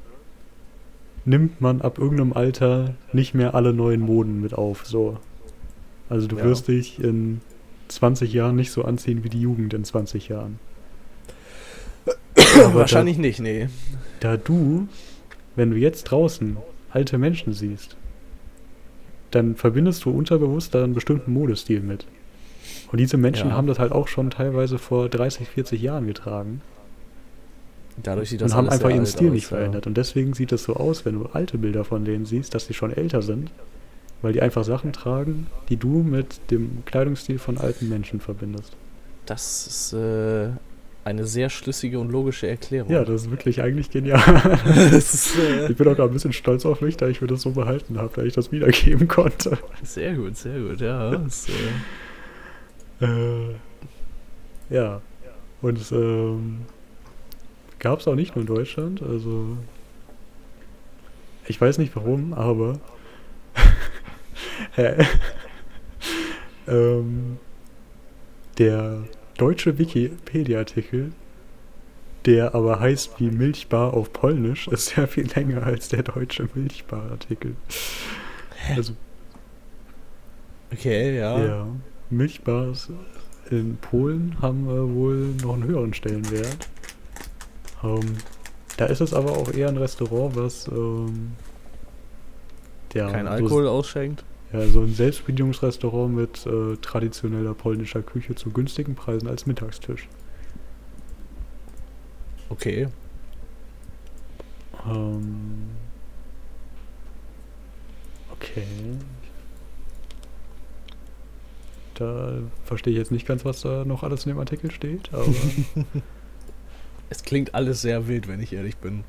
nimmt 1.25 1.61
man 1.61 1.81
ab 1.81 1.99
irgendeinem 1.99 2.33
Alter 2.33 2.95
nicht 3.13 3.35
mehr 3.35 3.55
alle 3.55 3.73
neuen 3.73 4.01
Moden 4.01 4.41
mit 4.41 4.55
auf. 4.55 4.87
So. 4.87 5.19
Also 6.09 6.29
du 6.29 6.37
Ja. 6.37 6.45
wirst 6.45 6.69
dich 6.69 7.03
in 7.03 7.41
20 7.89 8.33
Jahren 8.33 8.55
nicht 8.57 8.71
so 8.71 8.85
anziehen 8.85 9.25
wie 9.25 9.29
die 9.29 9.41
Jugend 9.41 9.75
in 9.75 9.85
20 9.85 10.29
Jahren. 10.29 10.61
Aber 12.65 12.75
Wahrscheinlich 12.75 13.19
nicht, 13.19 13.41
nee. 13.41 13.69
Da, 14.21 14.37
da 14.37 14.43
du, 14.43 14.89
wenn 15.57 15.71
du 15.71 15.77
jetzt 15.77 16.05
draußen 16.05 16.57
alte 16.91 17.19
Menschen 17.19 17.53
siehst, 17.53 17.97
dann 19.31 19.57
verbindest 19.57 20.05
du 20.05 20.11
unterbewusst 20.11 20.75
da 20.75 20.85
einen 20.85 20.95
bestimmten 20.95 21.33
Modestil 21.33 21.81
mit. 21.81 22.07
Und 22.91 22.99
diese 22.99 23.17
Menschen 23.17 23.51
Ja. 23.51 23.57
haben 23.57 23.67
das 23.67 23.79
halt 23.79 23.93
auch 23.93 24.09
schon 24.09 24.31
teilweise 24.31 24.79
vor 24.79 25.09
30, 25.09 25.49
40 25.49 25.81
Jahren 25.81 26.07
getragen 26.07 26.63
Dadurch 28.03 28.31
sieht 28.31 28.41
das 28.41 28.53
und 28.53 28.57
haben 28.57 28.69
einfach 28.69 28.91
ihren 28.91 29.07
Stil 29.07 29.29
aus, 29.29 29.33
nicht 29.33 29.51
ja. 29.51 29.57
verändert. 29.57 29.87
Und 29.87 29.97
deswegen 29.97 30.35
sieht 30.35 30.53
es 30.53 30.65
so 30.65 30.75
aus, 30.75 31.05
wenn 31.05 31.15
du 31.15 31.27
alte 31.27 31.59
Bilder 31.59 31.85
von 31.85 32.05
denen 32.05 32.27
siehst, 32.27 32.55
dass 32.55 32.67
sie 32.67 32.75
schon 32.75 32.93
älter 32.93 33.23
sind, 33.23 33.51
weil 34.23 34.33
die 34.33 34.43
einfach 34.43 34.65
Sachen 34.65 34.93
tragen, 34.93 35.47
die 35.69 35.77
du 35.77 36.03
mit 36.03 36.41
dem 36.51 36.85
Kleidungsstil 36.85 37.39
von 37.39 37.59
alten 37.59 37.89
Menschen 37.89 38.21
verbindest. 38.21 38.77
Das 39.27 39.67
ist 39.67 39.93
äh, 39.93 40.51
eine 41.09 41.27
sehr 41.27 41.49
schlüssige 41.49 41.99
und 41.99 42.11
logische 42.11 42.47
Erklärung. 42.47 42.93
Ja, 42.93 43.05
das 43.05 43.23
ist 43.23 43.31
wirklich 43.31 43.63
eigentlich 43.63 43.91
genial. 43.91 44.21
ist 44.93 45.37
äh, 45.39 45.71
ich 45.71 45.77
bin 45.77 45.89
auch 45.89 45.97
gerade 45.97 46.11
ein 46.11 46.13
bisschen 46.13 46.33
stolz 46.33 46.67
auf 46.67 46.81
mich, 46.81 46.97
da 46.97 47.09
ich 47.09 47.21
mir 47.21 47.27
das 47.27 47.43
so 47.43 47.51
behalten 47.51 47.99
habe, 47.99 48.13
da 48.15 48.23
ich 48.23 48.35
das 48.35 48.53
wiedergeben 48.53 49.09
konnte. 49.09 49.59
sehr 49.83 50.15
gut, 50.15 50.37
sehr 50.37 50.61
gut, 50.61 50.81
ja. 50.81 51.11
Das, 51.25 51.49
äh, 51.49 51.53
Äh, 53.05 53.55
ja. 54.71 55.01
Und 55.63 55.79
es 55.79 55.93
ähm, 55.93 56.63
gab 57.79 58.01
es 58.01 58.09
auch 58.09 58.15
nicht 58.15 58.37
nur 58.37 58.43
in 58.43 58.55
Deutschland. 58.55 59.03
Also 59.03 59.57
ich 61.47 61.61
weiß 61.61 61.79
nicht 61.79 61.95
warum, 61.97 62.35
aber 62.35 62.79
ähm, 66.67 67.39
der 68.59 69.05
deutsche 69.39 69.79
Wikipedia-Artikel, 69.79 71.13
der 72.27 72.55
aber 72.55 72.81
heißt 72.81 73.19
wie 73.19 73.31
Milchbar 73.31 73.95
auf 73.95 74.13
Polnisch, 74.13 74.69
ist 74.69 74.87
sehr 74.95 75.09
viel 75.09 75.27
länger 75.35 75.63
als 75.63 75.89
der 75.89 76.03
deutsche 76.03 76.49
Milchbar-Artikel. 76.55 77.57
Also, 78.77 78.93
Okay, 80.73 81.19
ja. 81.19 81.39
ja. 81.39 81.67
Milchbars 82.11 82.91
in 83.51 83.77
Polen 83.79 84.37
haben 84.43 84.67
wohl 84.67 85.35
noch 85.43 85.55
einen 85.55 85.65
höheren 85.65 85.95
Stellenwert. 85.95 86.69
Ähm, 87.83 88.17
da 88.77 88.87
ist 88.87 89.01
es 89.01 89.15
aber 89.15 89.33
auch 89.33 89.53
eher 89.53 89.69
ein 89.69 89.77
Restaurant, 89.77 90.37
was 90.37 90.69
ähm, 90.69 91.33
ja, 92.95 93.11
Kein 93.11 93.27
Alkohol 93.27 93.67
ausschenkt. 93.67 94.25
Ja, 94.53 94.67
so 94.67 94.81
ein 94.81 94.95
Selbstbedienungsrestaurant 94.95 96.15
mit 96.15 96.47
äh, 96.47 96.77
traditioneller 96.81 97.55
polnischer 97.55 98.03
Küche 98.03 98.35
zu 98.35 98.51
günstigen 98.51 98.95
Preisen 98.95 99.29
als 99.29 99.47
Mittagstisch. 99.47 100.09
Okay. 102.49 102.89
Ähm, 104.87 105.69
okay. 108.33 108.65
Da 111.95 112.39
verstehe 112.65 112.93
ich 112.93 112.99
jetzt 112.99 113.11
nicht 113.11 113.27
ganz, 113.27 113.45
was 113.45 113.61
da 113.61 113.85
noch 113.85 114.03
alles 114.03 114.25
in 114.25 114.31
dem 114.31 114.39
Artikel 114.39 114.71
steht, 114.71 115.13
aber 115.13 115.27
Es 117.11 117.23
klingt 117.23 117.55
alles 117.55 117.81
sehr 117.81 118.07
wild, 118.07 118.29
wenn 118.29 118.41
ich 118.41 118.53
ehrlich 118.53 118.77
bin. 118.77 119.05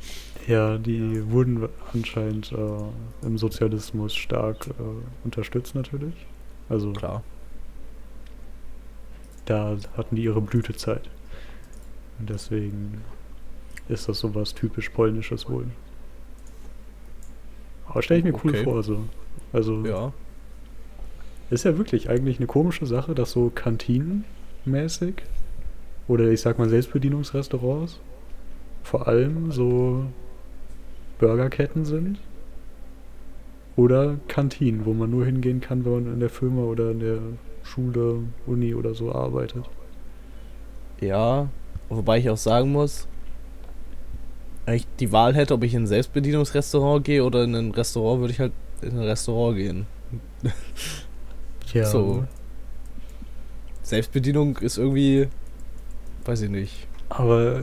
Ja, 0.47 0.77
die 0.77 1.29
wurden 1.31 1.67
anscheinend 1.93 2.51
äh, 2.51 3.25
im 3.25 3.37
Sozialismus 3.37 4.15
stark 4.15 4.67
äh, 4.67 4.71
unterstützt 5.25 5.75
natürlich. 5.75 6.13
Also 6.69 6.91
Klar. 6.93 7.23
da 9.45 9.77
hatten 9.97 10.15
die 10.15 10.23
ihre 10.23 10.41
Blütezeit. 10.41 11.09
Und 12.19 12.29
deswegen 12.29 13.01
ist 13.87 14.07
das 14.07 14.19
sowas 14.19 14.53
typisch 14.53 14.89
polnisches 14.89 15.49
wohl. 15.49 15.65
Aber 17.87 18.01
stelle 18.03 18.19
ich 18.19 18.23
mir 18.25 18.33
cool 18.43 18.51
Okay. 18.51 18.63
vor, 18.63 18.83
so. 18.83 19.03
Also 19.51 19.83
Ja. 19.85 20.13
ist 21.49 21.65
ja 21.65 21.77
wirklich 21.77 22.09
eigentlich 22.09 22.37
eine 22.37 22.45
komische 22.47 22.85
Sache, 22.85 23.15
dass 23.15 23.31
so 23.31 23.49
Kantinenmäßig 23.53 25.15
oder 26.07 26.29
ich 26.29 26.41
sag 26.41 26.59
mal 26.59 26.69
Selbstbedienungsrestaurants 26.69 27.99
vor 28.83 29.07
allem 29.07 29.51
so 29.51 30.05
Burgerketten 31.19 31.85
sind. 31.85 32.19
Oder 33.75 34.17
Kantinen, 34.27 34.85
wo 34.85 34.93
man 34.93 35.09
nur 35.09 35.25
hingehen 35.25 35.61
kann, 35.61 35.85
wenn 35.85 35.91
man 35.91 36.13
in 36.13 36.19
der 36.19 36.29
Firma 36.29 36.63
oder 36.63 36.91
in 36.91 36.99
der 36.99 37.19
Schule, 37.63 38.23
Uni 38.45 38.73
oder 38.73 38.93
so 38.93 39.13
arbeitet. 39.13 39.69
Ja. 40.99 41.49
Wobei 41.87 42.19
ich 42.19 42.29
auch 42.29 42.37
sagen 42.37 42.71
muss, 42.71 43.07
wenn 44.65 44.75
ich 44.75 44.87
die 44.99 45.11
Wahl 45.11 45.33
hätte, 45.35 45.53
ob 45.53 45.63
ich 45.63 45.73
in 45.73 45.83
ein 45.83 45.87
Selbstbedienungsrestaurant 45.87 47.03
gehe 47.03 47.23
oder 47.23 47.43
in 47.43 47.55
ein 47.55 47.71
Restaurant, 47.71 48.21
würde 48.21 48.33
ich 48.33 48.39
halt 48.39 48.51
in 48.81 48.91
ein 48.91 49.03
Restaurant 49.03 49.57
gehen. 49.57 49.85
Ja. 51.71 51.85
So. 51.85 52.25
Selbstbedienung 53.83 54.57
ist 54.57 54.79
irgendwie, 54.79 55.27
weiß 56.25 56.41
ich 56.41 56.49
nicht, 56.49 56.87
Aber, 57.09 57.61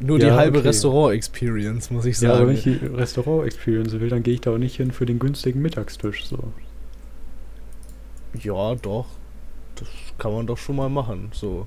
nur 0.00 0.18
die 0.18 0.26
Ja, 0.26 0.36
halbe 0.36 0.58
okay. 0.58 0.68
Restaurant-Experience, 0.68 1.90
muss 1.90 2.04
ich 2.04 2.20
ja, 2.20 2.30
aber 2.30 2.38
sagen. 2.38 2.48
wenn 2.48 2.56
ich 2.56 2.62
die 2.64 2.86
Restaurant-Experience 2.86 3.92
will, 4.00 4.08
dann 4.08 4.22
gehe 4.22 4.34
ich 4.34 4.40
da 4.42 4.52
auch 4.52 4.58
nicht 4.58 4.76
hin 4.76 4.90
für 4.92 5.06
den 5.06 5.18
günstigen 5.18 5.62
Mittagstisch. 5.62 6.26
So. 6.26 6.52
Ja, 8.40 8.74
doch. 8.76 9.06
Das 9.76 9.88
kann 10.18 10.32
man 10.32 10.46
doch 10.46 10.58
schon 10.58 10.76
mal 10.76 10.88
machen. 10.88 11.30
So, 11.32 11.66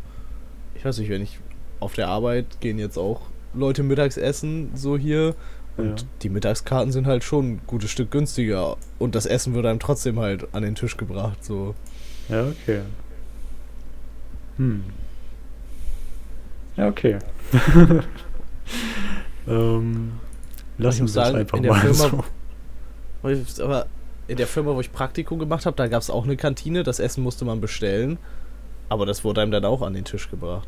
ich 0.76 0.84
weiß 0.86 0.98
nicht, 1.00 1.10
wenn 1.10 1.22
ich 1.22 1.40
auf 1.80 1.94
der 1.94 2.08
Arbeit 2.08 2.60
gehen 2.60 2.80
jetzt 2.80 2.98
auch 2.98 3.22
Leute 3.54 3.84
mittags 3.84 4.18
essen, 4.18 4.72
so 4.76 4.98
hier. 4.98 5.36
Und 5.78 6.02
Ja. 6.02 6.08
die 6.24 6.30
Mittagskarten 6.30 6.92
sind 6.92 7.08
halt 7.08 7.24
schon 7.24 7.54
ein 7.54 7.62
gutes 7.66 7.90
Stück 7.90 8.12
günstiger. 8.12 8.78
Und 8.98 9.16
das 9.16 9.26
Essen 9.26 9.54
wird 9.54 9.66
einem 9.66 9.80
trotzdem 9.80 10.20
halt 10.20 10.48
an 10.54 10.64
den 10.64 10.76
Tisch 10.76 10.98
gebracht. 10.98 11.44
So. 11.44 11.74
Ja, 12.28 12.48
okay. 12.48 12.82
Hm. 14.58 14.84
Ja, 16.80 16.88
okay. 16.88 17.20
ähm, 19.48 20.14
wir 20.78 21.06
es 21.06 21.14
sagen, 21.14 21.36
einfach 21.38 21.58
in 21.58 21.64
der 21.64 21.72
mal 21.74 21.82
Firma- 21.82 21.96
so. 22.10 22.24
Aber 23.22 23.32
ich- 23.34 23.62
Aber 23.62 23.86
in 24.28 24.38
der 24.38 24.48
Firma, 24.48 24.74
wo 24.76 24.80
ich 24.80 24.92
Praktikum 24.92 25.40
gemacht 25.40 25.66
habe, 25.66 25.76
da 25.76 25.88
gab 25.88 26.02
es 26.02 26.10
auch 26.10 26.24
eine 26.24 26.38
Kantine. 26.38 26.84
Das 26.84 27.00
Essen 27.00 27.24
musste 27.24 27.46
man 27.46 27.60
bestellen. 27.62 28.18
Aber 28.88 29.06
das 29.06 29.24
wurde 29.24 29.42
einem 29.42 29.52
dann 29.52 29.66
auch 29.66 29.82
an 29.82 29.94
den 29.94 30.06
Tisch 30.06 30.30
gebracht. 30.30 30.68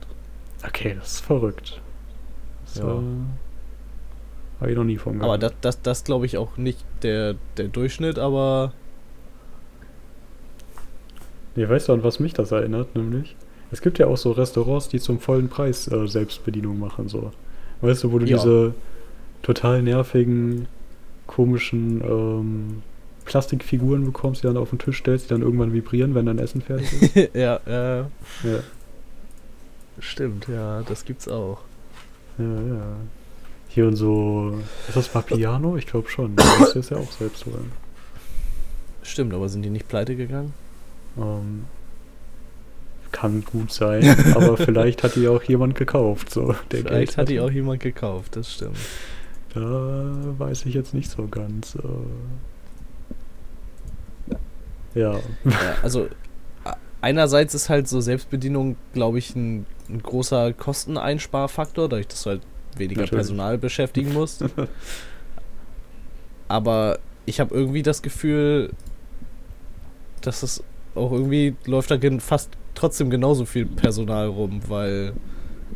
Okay, 0.68 0.96
das 1.00 1.14
ist 1.14 1.20
verrückt. 1.26 1.80
Das 2.66 2.76
Ja. 2.78 2.84
äh, 2.98 3.02
habe 4.60 4.72
ich 4.72 4.76
noch 4.78 4.84
nie 4.84 4.98
von 4.98 5.22
Aber 5.22 5.38
gehört. 5.38 5.54
das, 5.64 5.76
das, 5.78 5.82
das 5.82 6.04
glaube 6.04 6.26
ich 6.26 6.38
auch 6.38 6.58
nicht 6.58 6.84
der, 7.04 7.36
der 7.58 7.68
Durchschnitt, 7.68 8.20
aber 8.20 8.74
Nee, 11.56 11.68
weißt 11.68 11.90
du, 11.90 11.94
an 11.94 12.04
was 12.04 12.20
mich 12.20 12.34
das 12.34 12.52
erinnert, 12.52 12.96
nämlich? 12.96 13.36
Es 13.72 13.82
gibt 13.82 14.00
ja 14.00 14.08
auch 14.08 14.18
so 14.18 14.32
Restaurants, 14.32 14.90
die 14.90 15.00
zum 15.00 15.20
vollen 15.20 15.50
Preis 15.50 15.88
äh, 15.88 16.08
Selbstbedienung 16.08 16.80
machen, 16.80 17.08
so. 17.08 17.32
Weißt 17.82 18.04
du, 18.04 18.12
wo 18.12 18.20
du 18.20 18.26
Ja. 18.26 18.38
diese 18.38 18.74
total 19.42 19.82
nervigen, 19.82 20.68
komischen 21.26 22.02
ähm, 22.02 22.84
Plastikfiguren 23.26 24.04
bekommst, 24.06 24.44
die 24.44 24.48
dann 24.48 24.58
auf 24.58 24.70
den 24.72 24.80
Tisch 24.80 24.98
stellst, 25.00 25.26
die 25.26 25.30
dann 25.30 25.42
irgendwann 25.42 25.74
vibrieren, 25.74 26.14
wenn 26.16 26.26
dein 26.26 26.38
Essen 26.40 26.62
fertig 26.62 26.92
ist? 27.16 27.16
ja, 27.34 27.56
äh, 27.66 28.00
ja, 28.44 28.60
stimmt, 30.00 30.48
ja, 30.48 30.82
das 30.84 31.06
gibt's 31.06 31.28
auch. 31.28 31.60
ja, 32.38 32.46
ja. 32.46 32.96
Hier 33.70 33.88
und 33.88 33.96
so. 33.96 34.60
Ist 34.90 34.98
das 34.98 35.08
Papiano? 35.08 35.78
Ich 35.78 35.88
glaube 35.88 36.10
schon. 36.10 36.36
Du 36.36 36.44
musst 36.60 36.76
es 36.76 36.90
ja 36.90 36.98
auch 36.98 37.10
selbst 37.14 37.46
holen. 37.46 37.72
Stimmt, 39.02 39.34
aber 39.34 39.48
sind 39.48 39.62
die 39.62 39.70
nicht 39.70 39.88
pleite 39.88 40.18
gegangen? 40.18 40.52
Ähm, 41.18 41.64
kann 43.12 43.44
gut 43.44 43.72
sein, 43.72 44.04
aber 44.36 44.58
vielleicht 44.58 45.04
hat 45.04 45.16
die 45.16 45.28
auch 45.28 45.44
jemand 45.44 45.76
gekauft. 45.76 46.32
So, 46.32 46.56
der 46.72 46.82
Vielleicht 46.82 47.18
hat 47.18 47.30
die 47.30 47.40
auch 47.40 47.52
jemand 47.52 47.82
gekauft, 47.82 48.36
das 48.36 48.54
stimmt. 48.54 48.78
Da 49.54 49.60
weiß 50.38 50.66
ich 50.66 50.74
jetzt 50.74 50.94
nicht 50.94 51.10
so 51.10 51.28
ganz. 51.28 51.76
Äh 51.76 51.80
ja. 55.00 55.14
Ja, 55.44 55.76
also 55.82 56.08
einerseits 57.02 57.54
ist 57.54 57.70
halt 57.70 57.88
so 57.88 58.02
Selbstbedienung, 58.02 58.78
glaube 58.94 59.20
ich, 59.20 59.36
ein, 59.36 59.66
ein 59.90 60.02
großer 60.02 60.54
Kosteneinsparfaktor, 60.54 61.90
dadurch, 61.90 62.08
dass 62.08 62.24
du 62.24 62.30
halt 62.32 62.42
weniger 62.78 63.02
Natürlich. 63.02 63.18
Personal 63.18 63.58
beschäftigen 63.58 64.14
musst. 64.14 64.46
Aber 66.48 67.00
ich 67.26 67.40
habe 67.40 67.54
irgendwie 67.54 67.84
das 67.84 68.02
Gefühl, 68.02 68.72
dass 70.22 70.44
es 70.44 70.64
auch 70.96 71.12
irgendwie 71.12 71.56
läuft 71.66 71.92
da 71.92 71.98
fast 72.20 72.50
trotzdem 72.82 73.10
genauso 73.10 73.46
viel 73.46 73.66
Personal 73.66 74.28
rum, 74.28 74.60
weil 74.68 75.14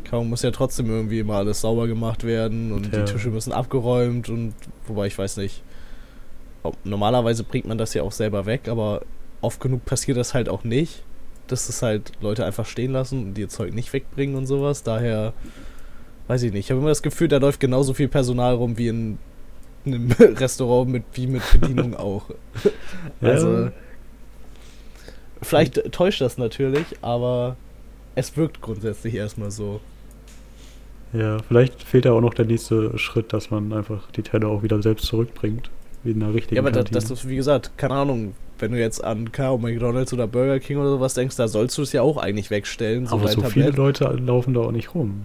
kaum 0.08 0.28
muss 0.28 0.42
ja 0.42 0.50
trotzdem 0.50 0.90
irgendwie 0.90 1.20
immer 1.20 1.34
alles 1.36 1.62
sauber 1.62 1.86
gemacht 1.86 2.24
werden 2.24 2.72
und 2.72 2.92
Ja. 2.92 3.02
die 3.04 3.12
Tische 3.12 3.30
müssen 3.30 3.52
abgeräumt 3.52 4.28
und 4.28 4.54
wobei 4.86 5.06
ich 5.06 5.16
weiß 5.18 5.38
nicht. 5.38 5.62
Ob, 6.62 6.76
normalerweise 6.84 7.44
bringt 7.44 7.66
man 7.66 7.78
das 7.78 7.94
ja 7.94 8.02
auch 8.02 8.12
selber 8.12 8.44
weg, 8.46 8.68
aber 8.68 9.02
oft 9.40 9.60
genug 9.60 9.84
passiert 9.84 10.16
das 10.18 10.34
halt 10.34 10.48
auch 10.48 10.64
nicht, 10.64 11.02
dass 11.46 11.68
es 11.68 11.80
halt 11.82 12.12
Leute 12.20 12.44
einfach 12.44 12.66
stehen 12.66 12.92
lassen 12.92 13.22
und 13.24 13.38
ihr 13.38 13.48
Zeug 13.48 13.72
nicht 13.74 13.92
wegbringen 13.92 14.34
und 14.36 14.46
sowas. 14.46 14.82
Daher 14.82 15.32
weiß 16.28 16.42
ich 16.42 16.52
nicht. 16.52 16.66
Ich 16.66 16.70
habe 16.70 16.80
immer 16.80 16.88
das 16.90 17.02
Gefühl, 17.02 17.28
da 17.28 17.38
läuft 17.38 17.60
genauso 17.60 17.94
viel 17.94 18.08
Personal 18.08 18.54
rum 18.54 18.78
wie 18.78 18.88
in 18.88 19.18
einem 19.86 20.10
Restaurant 20.18 20.90
mit 20.90 21.04
wie 21.14 21.28
mit 21.28 21.42
Bedienung 21.52 21.94
auch. 21.96 22.24
Also 23.20 23.70
vielleicht 25.42 25.92
täuscht 25.92 26.20
das 26.20 26.38
natürlich, 26.38 26.84
aber 27.02 27.56
es 28.14 28.36
wirkt 28.36 28.60
grundsätzlich 28.60 29.14
erstmal 29.14 29.50
so. 29.50 29.80
ja, 31.12 31.38
vielleicht 31.46 31.82
fehlt 31.82 32.04
da 32.04 32.12
auch 32.12 32.20
noch 32.20 32.34
der 32.34 32.44
nächste 32.46 32.96
Schritt, 32.98 33.32
dass 33.32 33.50
man 33.50 33.72
einfach 33.72 34.10
die 34.12 34.22
Teller 34.22 34.48
auch 34.48 34.62
wieder 34.62 34.82
selbst 34.82 35.06
zurückbringt. 35.06 35.70
Wie 36.02 36.10
in 36.12 36.22
einer 36.22 36.34
richtigen 36.34 36.56
Ja, 36.56 36.62
aber 36.62 36.70
das, 36.70 36.84
Kantine. 36.86 37.00
das 37.00 37.10
ist, 37.10 37.28
wie 37.28 37.36
gesagt, 37.36 37.72
keine 37.78 37.94
Ahnung, 37.94 38.34
wenn 38.58 38.72
du 38.72 38.78
jetzt 38.78 39.02
an 39.02 39.32
Ahnung, 39.32 39.58
McDonalds 39.58 40.12
oder 40.12 40.26
Burger 40.26 40.60
King 40.60 40.78
oder 40.78 40.90
sowas 40.90 41.14
denkst, 41.14 41.36
da 41.36 41.48
sollst 41.48 41.76
du 41.78 41.82
es 41.82 41.92
ja 41.92 42.02
auch 42.02 42.16
eigentlich 42.16 42.50
wegstellen. 42.50 43.06
aber 43.08 43.26
dein 43.26 43.34
so 43.34 43.42
viele 43.42 43.66
Tablett. 43.66 43.76
Leute 44.00 44.04
laufen 44.22 44.54
da 44.54 44.60
auch 44.60 44.72
nicht 44.72 44.94
rum. 44.94 45.22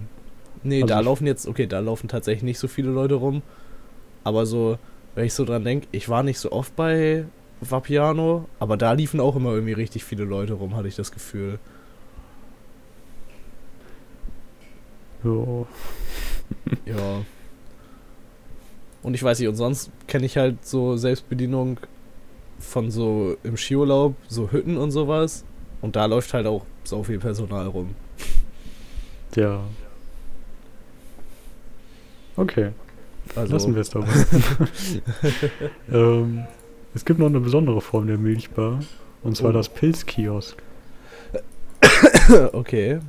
Nee, 0.64 0.84
Also 0.84 0.88
da 0.94 1.00
laufen 1.00 1.28
jetzt, 1.28 1.48
okay, 1.48 1.66
da 1.68 1.80
laufen 1.80 2.08
tatsächlich 2.08 2.44
nicht 2.44 2.60
so 2.60 2.68
viele 2.68 2.90
Leute 2.92 3.16
rum. 3.16 3.42
Aber 4.24 4.46
so, 4.46 4.78
wenn 5.16 5.26
ich 5.26 5.34
so 5.34 5.46
dran 5.46 5.64
denke, 5.64 5.88
ich 5.92 6.10
war 6.10 6.24
nicht 6.24 6.40
so 6.40 6.52
oft 6.52 6.76
bei 6.76 7.26
Vapiano, 7.62 8.48
aber 8.60 8.76
da 8.78 8.94
liefen 8.94 9.20
auch 9.20 9.36
immer 9.36 9.52
irgendwie 9.52 9.74
richtig 9.74 10.04
viele 10.04 10.24
Leute 10.24 10.54
rum, 10.54 10.76
hatte 10.76 10.88
ich 10.88 10.96
das 10.96 11.12
Gefühl. 11.12 11.60
Jo. 15.24 15.68
Ja. 16.86 17.24
Und 19.04 19.14
ich 19.14 19.24
weiß 19.24 19.40
nicht, 19.40 19.48
und 19.48 19.56
sonst 19.56 19.92
kenne 20.08 20.26
ich 20.26 20.38
halt 20.38 20.66
so 20.66 20.98
Selbstbedienung 20.98 21.80
von 22.60 22.92
so 22.92 23.36
im 23.44 23.58
Skiurlaub, 23.58 24.16
so 24.28 24.52
Hütten 24.52 24.78
und 24.78 24.92
sowas. 24.92 25.44
Und 25.82 25.96
da 25.96 26.06
läuft 26.06 26.34
halt 26.34 26.46
auch 26.46 26.66
so 26.84 27.04
viel 27.04 27.20
Personal 27.20 27.68
rum. 27.68 27.96
Ja. 29.36 29.62
Okay, 32.36 32.72
Also, 33.36 33.54
lassen 33.54 33.76
wir 33.76 33.82
es 33.82 33.90
dabei. 33.90 34.08
ähm, 35.92 36.46
Es 36.94 37.06
gibt 37.06 37.20
noch 37.20 37.28
eine 37.28 37.40
besondere 37.40 37.82
Form 37.82 38.08
der 38.08 38.18
Milchbar. 38.18 38.80
Und 39.24 39.38
zwar 39.38 39.52
Oh. 39.52 39.54
das 39.54 39.70
Pilzkiosk. 39.70 40.58
okay. 42.54 43.00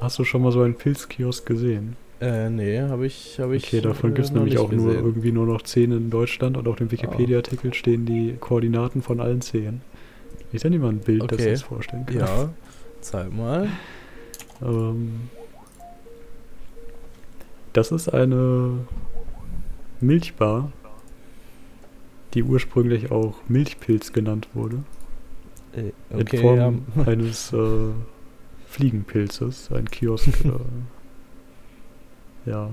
Hast 0.00 0.18
du 0.18 0.24
schon 0.24 0.42
mal 0.42 0.52
so 0.52 0.62
einen 0.62 0.74
Pilzkiosk 0.74 1.46
gesehen? 1.46 1.96
Äh, 2.20 2.48
nee, 2.50 2.80
habe 2.80 3.06
ich, 3.06 3.38
hab 3.40 3.50
ich. 3.52 3.64
Okay, 3.66 3.80
davon 3.80 4.10
äh, 4.10 4.14
gibt 4.14 4.26
es 4.26 4.32
noch 4.32 4.40
nämlich 4.42 4.58
auch 4.58 4.70
nur 4.70 4.86
gesehen. 4.88 5.04
irgendwie 5.04 5.32
nur 5.32 5.46
noch 5.46 5.62
10 5.62 5.92
in 5.92 6.10
Deutschland 6.10 6.56
und 6.56 6.66
auf 6.68 6.76
dem 6.76 6.90
Wikipedia-Artikel 6.90 7.72
stehen 7.74 8.06
die 8.06 8.36
Koordinaten 8.40 9.02
von 9.02 9.20
allen 9.20 9.40
10. 9.40 9.80
Ich 10.52 10.60
sende 10.62 10.78
dir 10.78 10.84
mal 10.84 10.90
ein 10.92 11.00
Bild, 11.00 11.22
das 11.22 11.32
Okay. 11.40 11.50
das 11.52 11.62
vorstellen 11.62 12.04
kannst. 12.06 12.20
Ja, 12.20 12.48
zeig 13.00 13.32
mal. 13.34 13.68
Ähm, 14.62 15.28
das 17.72 17.90
ist 17.92 18.08
eine 18.08 18.78
Milchbar, 20.00 20.70
die 22.34 22.42
ursprünglich 22.42 23.10
auch 23.10 23.34
Milchpilz 23.48 24.12
genannt 24.12 24.48
wurde. 24.54 24.82
Äh, 25.72 25.92
in 26.10 26.20
Okay, 26.20 26.38
Form 26.38 26.82
ja. 26.96 27.04
eines 27.06 27.52
äh, 27.52 27.90
Fliegenpilzes, 28.66 29.70
ein 29.72 29.88
Kiosk. 29.90 30.28
äh, 30.44 30.50
ja, 32.50 32.70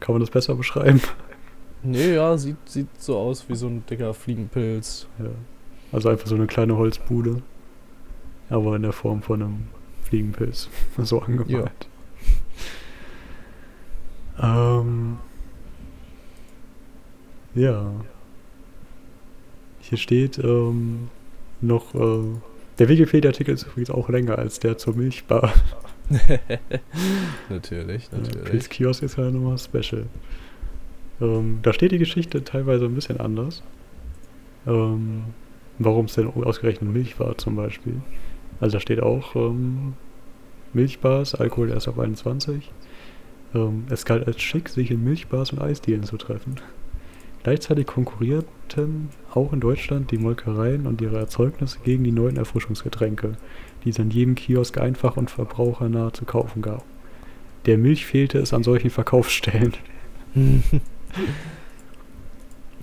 kann 0.00 0.14
man 0.14 0.20
das 0.20 0.30
besser 0.30 0.54
beschreiben? 0.54 1.00
Nee, 1.80 2.14
ja, 2.14 2.36
sieht, 2.36 2.56
sieht 2.68 2.88
so 2.98 3.16
aus 3.16 3.48
wie 3.48 3.54
so 3.54 3.68
ein 3.68 3.86
dicker 3.88 4.12
Fliegenpilz. 4.12 5.06
Ja. 5.20 5.30
Also 5.92 6.08
einfach 6.08 6.26
so 6.26 6.34
eine 6.34 6.48
kleine 6.48 6.76
Holzbude, 6.76 7.40
aber 8.50 8.74
in 8.74 8.82
der 8.82 8.90
Form 8.92 9.22
von 9.22 9.40
einem 9.40 9.68
Fliegenpilz, 10.02 10.68
so 10.98 11.22
angemalt. 11.22 11.88
Ähm, 14.42 15.18
ja. 17.54 17.92
Hier 19.88 19.98
steht 19.98 20.38
ähm, 20.38 21.08
noch, 21.60 21.94
äh, 21.94 22.24
der 22.78 22.88
Wikipedia-Artikel 22.88 23.54
ist 23.54 23.66
übrigens 23.66 23.90
auch 23.90 24.08
länger 24.08 24.38
als 24.38 24.60
der 24.60 24.78
zur 24.78 24.94
Milchbar. 24.94 25.52
natürlich, 27.48 28.10
natürlich. 28.12 28.44
Pilzkiosk 28.44 29.02
ist 29.02 29.16
ja 29.16 29.30
nochmal 29.30 29.58
special. 29.58 30.06
Ähm, 31.20 31.58
da 31.62 31.72
steht 31.72 31.92
die 31.92 31.98
Geschichte 31.98 32.44
teilweise 32.44 32.84
ein 32.84 32.94
bisschen 32.94 33.18
anders. 33.20 33.62
Ähm, 34.66 35.24
Warum 35.78 36.06
es 36.06 36.14
denn 36.14 36.26
ausgerechnet 36.26 36.92
Milch 36.92 37.20
war 37.20 37.38
zum 37.38 37.54
Beispiel. 37.54 38.02
Also 38.60 38.74
da 38.74 38.80
steht 38.80 39.00
auch 39.00 39.36
ähm, 39.36 39.94
Milchbars, 40.72 41.36
Alkohol 41.36 41.70
erst 41.70 41.86
ab 41.86 42.00
21. 42.00 42.70
Ähm, 43.54 43.84
es 43.88 44.04
galt 44.04 44.26
als 44.26 44.42
schick, 44.42 44.68
sich 44.68 44.90
in 44.90 45.04
Milchbars 45.04 45.52
und 45.52 45.60
Eisdielen 45.60 46.02
zu 46.02 46.16
treffen. 46.16 46.56
Gleichzeitig 47.44 47.86
konkurrierten 47.86 49.10
auch 49.38 49.52
in 49.52 49.60
Deutschland 49.60 50.10
die 50.10 50.18
Molkereien 50.18 50.86
und 50.86 51.00
ihre 51.00 51.18
Erzeugnisse 51.18 51.78
gegen 51.84 52.04
die 52.04 52.12
neuen 52.12 52.36
Erfrischungsgetränke, 52.36 53.36
die 53.84 53.90
es 53.90 54.00
an 54.00 54.10
jedem 54.10 54.34
Kiosk 54.34 54.78
einfach 54.78 55.16
und 55.16 55.30
verbrauchernah 55.30 56.12
zu 56.12 56.24
kaufen 56.24 56.60
gab. 56.60 56.84
Der 57.66 57.78
Milch 57.78 58.04
fehlte 58.06 58.38
es 58.38 58.52
an 58.52 58.62
solchen 58.64 58.90
Verkaufsstellen. 58.90 59.74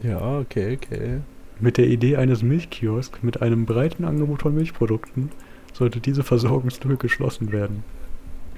ja, 0.03 0.39
okay, 0.39 0.77
okay. 0.81 1.19
Mit 1.59 1.77
der 1.77 1.88
Idee 1.88 2.17
eines 2.17 2.41
Milchkiosks 2.43 3.19
mit 3.21 3.41
einem 3.41 3.65
breiten 3.65 4.05
Angebot 4.05 4.41
von 4.41 4.55
Milchprodukten 4.55 5.31
sollte 5.74 6.00
diese 6.00 6.24
Versorgungslücke 6.24 6.97
geschlossen 6.97 7.51
werden. 7.51 7.83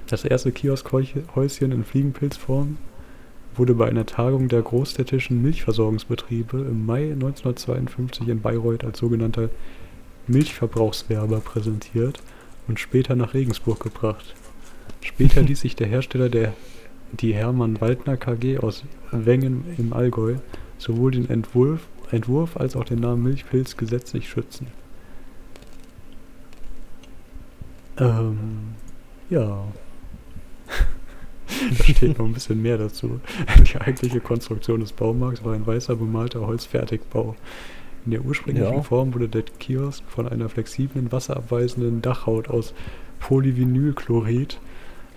Das 0.08 0.24
erste 0.24 0.52
Kioskhäuschen 0.52 1.72
in 1.72 1.84
Fliegenpilzform 1.84 2.78
wurde 3.58 3.74
bei 3.74 3.88
einer 3.88 4.06
Tagung 4.06 4.48
der 4.48 4.62
großstädtischen 4.62 5.42
Milchversorgungsbetriebe 5.42 6.58
im 6.58 6.86
Mai 6.86 7.12
1952 7.12 8.28
in 8.28 8.42
Bayreuth 8.42 8.84
als 8.84 9.00
sogenannter 9.00 9.50
Milchverbrauchswerber 10.28 11.40
präsentiert 11.40 12.22
und 12.68 12.80
später 12.80 13.16
nach 13.16 13.34
Regensburg 13.34 13.80
gebracht. 13.80 14.36
Später 15.02 15.42
ließ 15.42 15.62
sich 15.62 15.76
der 15.76 15.88
Hersteller 15.88 16.30
der 16.30 16.54
die 17.14 17.34
Hermann 17.34 17.80
Waldner 17.80 18.18
KG 18.18 18.58
aus 18.58 18.84
Wengen 19.12 19.64
im 19.78 19.94
Allgäu 19.94 20.36
sowohl 20.78 21.12
den 21.12 21.30
Entwurf, 21.30 21.88
Entwurf 22.12 22.58
als 22.58 22.76
auch 22.76 22.84
den 22.84 23.00
Namen 23.00 23.24
Milchpilz 23.24 23.78
gesetzlich 23.78 24.30
schützen. 24.30 24.68
Ähm, 27.98 28.38
ja. 29.30 29.66
Da 31.78 31.84
steht 31.84 32.18
noch 32.18 32.26
ein 32.26 32.34
bisschen 32.34 32.62
mehr 32.62 32.78
dazu. 32.78 33.20
Die 33.72 33.78
eigentliche 33.80 34.20
Konstruktion 34.20 34.80
des 34.80 34.94
Baumarkts 34.94 35.44
war 35.44 35.54
ein 35.54 35.66
weißer 35.66 35.96
bemalter 35.96 36.46
Holzfertigbau. 36.46 37.36
In 38.06 38.12
der 38.12 38.24
ursprünglichen 38.24 38.74
Ja. 38.74 38.82
Form 38.82 39.14
wurde 39.14 39.28
der 39.28 39.44
Kiosk 39.44 40.04
von 40.08 40.28
einer 40.28 40.50
flexiblen, 40.50 41.12
wasserabweisenden 41.12 42.02
Dachhaut 42.02 42.50
aus 42.50 42.74
Polyvinylchlorid 43.20 44.60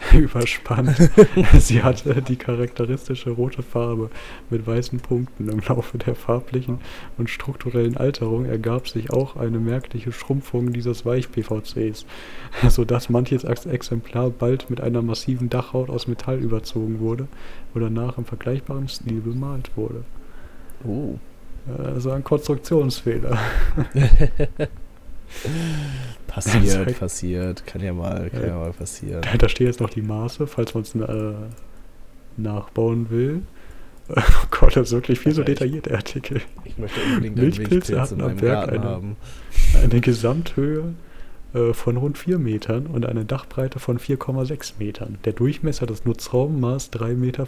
überspannt. 0.12 1.10
Sie 1.58 1.82
hatte 1.82 2.22
die 2.22 2.36
charakteristische 2.36 3.30
rote 3.30 3.62
Farbe 3.62 4.10
mit 4.48 4.66
weißen 4.66 5.00
Punkten. 5.00 5.48
Im 5.48 5.60
Laufe 5.60 5.98
der 5.98 6.14
farblichen 6.14 6.78
und 7.18 7.30
strukturellen 7.30 7.96
Alterung 7.96 8.44
ergab 8.46 8.88
sich 8.88 9.10
auch 9.10 9.36
eine 9.36 9.58
merkliche 9.58 10.12
Schrumpfung 10.12 10.72
dieses 10.72 11.04
Weich-PVCs, 11.04 12.06
sodass 12.68 13.08
manches 13.10 13.44
Ex- 13.44 13.66
Exemplar 13.66 14.30
bald 14.30 14.70
mit 14.70 14.80
einer 14.80 15.02
massiven 15.02 15.50
Dachhaut 15.50 15.90
aus 15.90 16.06
Metall 16.06 16.38
überzogen 16.38 17.00
wurde 17.00 17.28
oder 17.74 17.90
nach 17.90 18.18
im 18.18 18.24
vergleichbaren 18.24 18.88
Stil 18.88 19.20
bemalt 19.20 19.70
wurde. 19.76 20.04
Oh. 20.84 21.18
Also 21.78 22.10
ein 22.10 22.24
Konstruktionsfehler. 22.24 23.38
Passiert, 26.26 26.64
Zeig- 26.86 26.98
passiert. 26.98 27.66
Kann 27.66 27.82
ja 27.82 27.92
mal, 27.92 28.30
kann 28.30 28.40
Ja. 28.42 28.46
ja 28.48 28.54
mal 28.58 28.72
passieren. 28.72 29.22
Da 29.38 29.48
steht 29.48 29.66
jetzt 29.66 29.80
noch 29.80 29.90
die 29.90 30.02
Maße, 30.02 30.46
falls 30.46 30.74
man 30.74 30.82
es 30.82 30.94
äh, 30.94 31.32
nachbauen 32.36 33.10
will. 33.10 33.42
Oh 34.16 34.46
Gott, 34.50 34.74
das 34.74 34.88
ist 34.88 34.92
wirklich 34.92 35.20
viel 35.20 35.30
so 35.32 35.42
Alter, 35.42 35.52
ich- 35.52 35.58
detailliert, 35.60 35.86
der 35.86 35.96
Artikel. 35.98 36.40
Ich 36.64 36.76
möchte 36.78 36.98
unbedingt 37.00 37.36
einen 37.38 37.44
Milchpilze 37.46 37.74
Milchpilz 37.92 38.00
hatten 38.00 38.18
in 38.20 38.26
am 38.26 38.36
Berg 38.38 38.66
Garten 38.66 38.78
eine- 38.80 38.84
haben. 38.90 39.16
Eine 39.80 40.00
Gesamthöhe 40.00 40.94
äh, 41.54 41.72
von 41.72 41.96
rund 41.96 42.18
4 42.18 42.38
Metern 42.40 42.86
und 42.86 43.06
eine 43.06 43.24
Dachbreite 43.24 43.78
von 43.78 43.98
4,6 44.00 44.72
Metern. 44.80 45.18
Der 45.24 45.32
Durchmesser 45.32 45.86
des 45.86 46.04
Nutzraums 46.04 46.60
maß 46.60 46.90
3,15 46.92 47.14
Meter. 47.14 47.46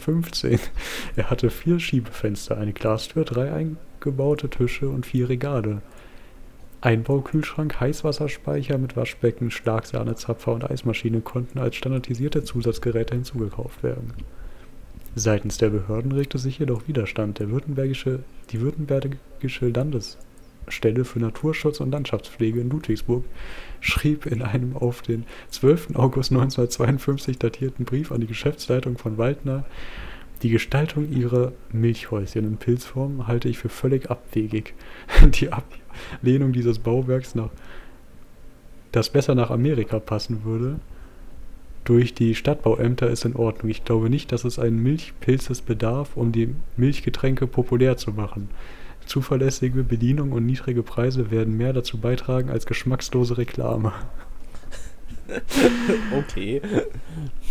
Er 1.16 1.30
hatte 1.30 1.50
vier 1.50 1.80
Schiebefenster, 1.80 2.56
eine 2.58 2.72
Glastür, 2.72 3.24
drei 3.24 3.52
eingebaute 3.52 4.48
Tische 4.48 4.88
und 4.88 5.04
vier 5.04 5.28
Regale. 5.28 5.82
Einbaukühlschrank, 6.82 7.80
Heißwasserspeicher 7.80 8.76
mit 8.76 8.96
Waschbecken, 8.96 9.50
Schlagsahne-Zapfer 9.50 10.52
und 10.52 10.68
Eismaschine 10.68 11.20
konnten 11.20 11.58
als 11.58 11.76
standardisierte 11.76 12.42
Zusatzgeräte 12.42 13.14
hinzugekauft 13.14 13.82
werden. 13.82 14.12
Seitens 15.14 15.58
der 15.58 15.70
Behörden 15.70 16.12
regte 16.12 16.38
sich 16.38 16.58
jedoch 16.58 16.88
Widerstand. 16.88 17.38
Die 17.38 17.50
württembergische 17.50 19.68
Landesstelle 19.68 21.04
für 21.04 21.20
Naturschutz 21.20 21.80
und 21.80 21.92
Landschaftspflege 21.92 22.60
in 22.60 22.70
Ludwigsburg 22.70 23.24
schrieb 23.80 24.26
in 24.26 24.42
einem 24.42 24.76
auf 24.76 25.02
den 25.02 25.24
12. 25.50 25.94
August 25.94 26.32
1952 26.32 27.38
datierten 27.38 27.84
Brief 27.84 28.10
an 28.10 28.20
die 28.20 28.26
Geschäftsleitung 28.26 28.98
von 28.98 29.18
Waldner, 29.18 29.64
die 30.42 30.50
Gestaltung 30.50 31.10
ihrer 31.12 31.52
Milchhäuschen 31.70 32.44
in 32.44 32.56
Pilzform 32.56 33.26
halte 33.26 33.48
ich 33.48 33.58
für 33.58 33.68
völlig 33.68 34.10
abwegig. 34.10 34.74
Die 35.40 35.50
Ablehnung 35.52 36.52
dieses 36.52 36.78
Bauwerks 36.78 37.34
nach, 37.34 37.50
das 38.90 39.10
besser 39.10 39.34
nach 39.34 39.50
Amerika 39.50 40.00
passen 40.00 40.44
würde, 40.44 40.80
durch 41.84 42.14
die 42.14 42.34
Stadtbauämter 42.34 43.10
ist 43.10 43.24
in 43.24 43.34
Ordnung. 43.34 43.70
Ich 43.70 43.84
glaube 43.84 44.08
nicht, 44.08 44.30
dass 44.30 44.44
es 44.44 44.58
einen 44.58 44.82
Milchpilzes 44.82 45.62
bedarf, 45.62 46.16
um 46.16 46.30
die 46.30 46.54
Milchgetränke 46.76 47.46
populär 47.46 47.96
zu 47.96 48.12
machen. 48.12 48.50
Zuverlässige 49.06 49.82
Bedienung 49.82 50.30
und 50.30 50.46
niedrige 50.46 50.84
Preise 50.84 51.32
werden 51.32 51.56
mehr 51.56 51.72
dazu 51.72 51.98
beitragen 51.98 52.50
als 52.50 52.66
geschmackslose 52.66 53.36
Reklame. 53.36 53.92
Okay. 56.18 56.60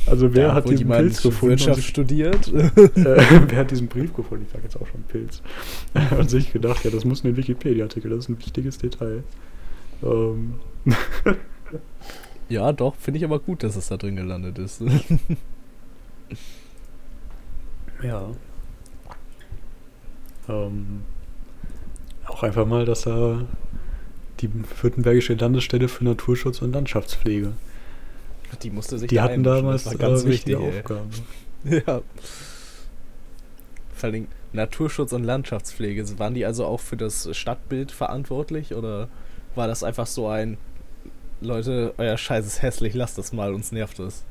Also 0.06 0.34
wer 0.34 0.48
Da 0.50 0.54
hat 0.56 0.70
diesen 0.70 0.88
Pilz 0.88 1.22
gefunden? 1.22 1.54
und 1.54 1.60
Wirtschaft 1.60 1.84
studiert. 1.84 2.48
äh, 2.54 2.72
wer 2.96 3.58
hat 3.58 3.72
diesen 3.72 3.88
Brief 3.88 4.14
gefunden? 4.14 4.46
Ich 4.46 4.52
sage 4.52 4.64
jetzt 4.64 4.80
auch 4.80 4.88
schon 4.88 5.04
Pilz. 5.04 5.42
und 6.18 6.30
sich 6.30 6.52
gedacht, 6.52 6.84
ja, 6.84 6.92
das 6.92 7.06
muss 7.06 7.22
in 7.22 7.32
den 7.32 7.38
Wikipedia-Artikel, 7.38 8.10
das 8.10 8.20
ist 8.20 8.30
ein 8.30 8.40
wichtiges 8.40 8.78
Detail. 8.78 9.24
Ähm, 10.04 10.56
ja, 12.50 12.72
doch, 12.74 12.96
finde 12.96 13.20
ich 13.20 13.26
aber 13.26 13.40
gut, 13.40 13.64
dass 13.64 13.76
es 13.76 13.88
da 13.88 13.98
drin 13.98 14.16
gelandet 14.16 14.58
ist. 14.58 14.84
Ja. 18.02 18.32
Ähm, 20.50 21.04
auch 22.26 22.44
einfach 22.44 22.66
mal, 22.66 22.86
dass 22.86 23.04
da 23.04 23.46
die 24.41 24.49
Württembergische 24.82 25.34
Landesstelle 25.34 25.88
für 25.88 26.04
Naturschutz 26.04 26.62
und 26.62 26.73
Landschaftspflege, 26.73 27.54
Die 28.63 28.69
musste 28.69 28.97
sich 28.97 29.10
die 29.10 29.15
da 29.15 29.23
hatten 29.23 29.43
damals 29.43 29.84
das 29.84 29.93
war 29.93 29.99
ganz 29.99 30.23
äh, 30.23 30.27
wichtige 30.27 30.60
wichtig. 30.60 30.80
Aufgaben. 30.80 31.10
Ja. 31.63 32.01
Vor 33.93 34.10
allem 34.10 34.27
Naturschutz 34.51 35.13
und 35.13 35.23
Landschaftspflege, 35.23 36.17
waren 36.17 36.34
die 36.34 36.43
also 36.43 36.65
auch 36.65 36.80
für 36.80 36.97
das 36.97 37.30
Stadtbild 37.38 37.91
verantwortlich 37.91 38.73
oder 38.73 39.10
war 39.54 39.67
das 39.67 39.84
einfach 39.84 40.08
so 40.08 40.27
ein 40.27 40.58
Leute, 41.41 41.93
euer 41.97 42.17
Scheiß 42.17 42.45
ist 42.45 42.62
hässlich, 42.62 42.93
lasst 42.93 43.17
das 43.17 43.34
mal, 43.34 43.54
uns 43.54 43.71
nervt 43.71 43.99
es. 43.99 44.23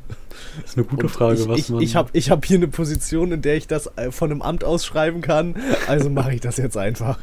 Das 0.60 0.70
ist 0.70 0.76
eine 0.76 0.86
gute 0.86 1.06
und 1.06 1.08
Frage, 1.08 1.40
ich, 1.40 1.48
was 1.48 1.58
ich, 1.58 1.68
man. 1.68 1.82
Ich 1.82 1.96
habe 1.96 2.10
ich 2.12 2.30
hab 2.30 2.44
hier 2.44 2.56
eine 2.56 2.68
Position, 2.68 3.32
in 3.32 3.42
der 3.42 3.56
ich 3.56 3.66
das 3.66 3.90
äh, 3.96 4.12
von 4.12 4.30
einem 4.30 4.42
Amt 4.42 4.62
ausschreiben 4.62 5.20
kann, 5.20 5.56
also 5.88 6.08
mache 6.08 6.34
ich 6.34 6.40
das 6.40 6.56
jetzt 6.56 6.76
einfach. 6.76 7.18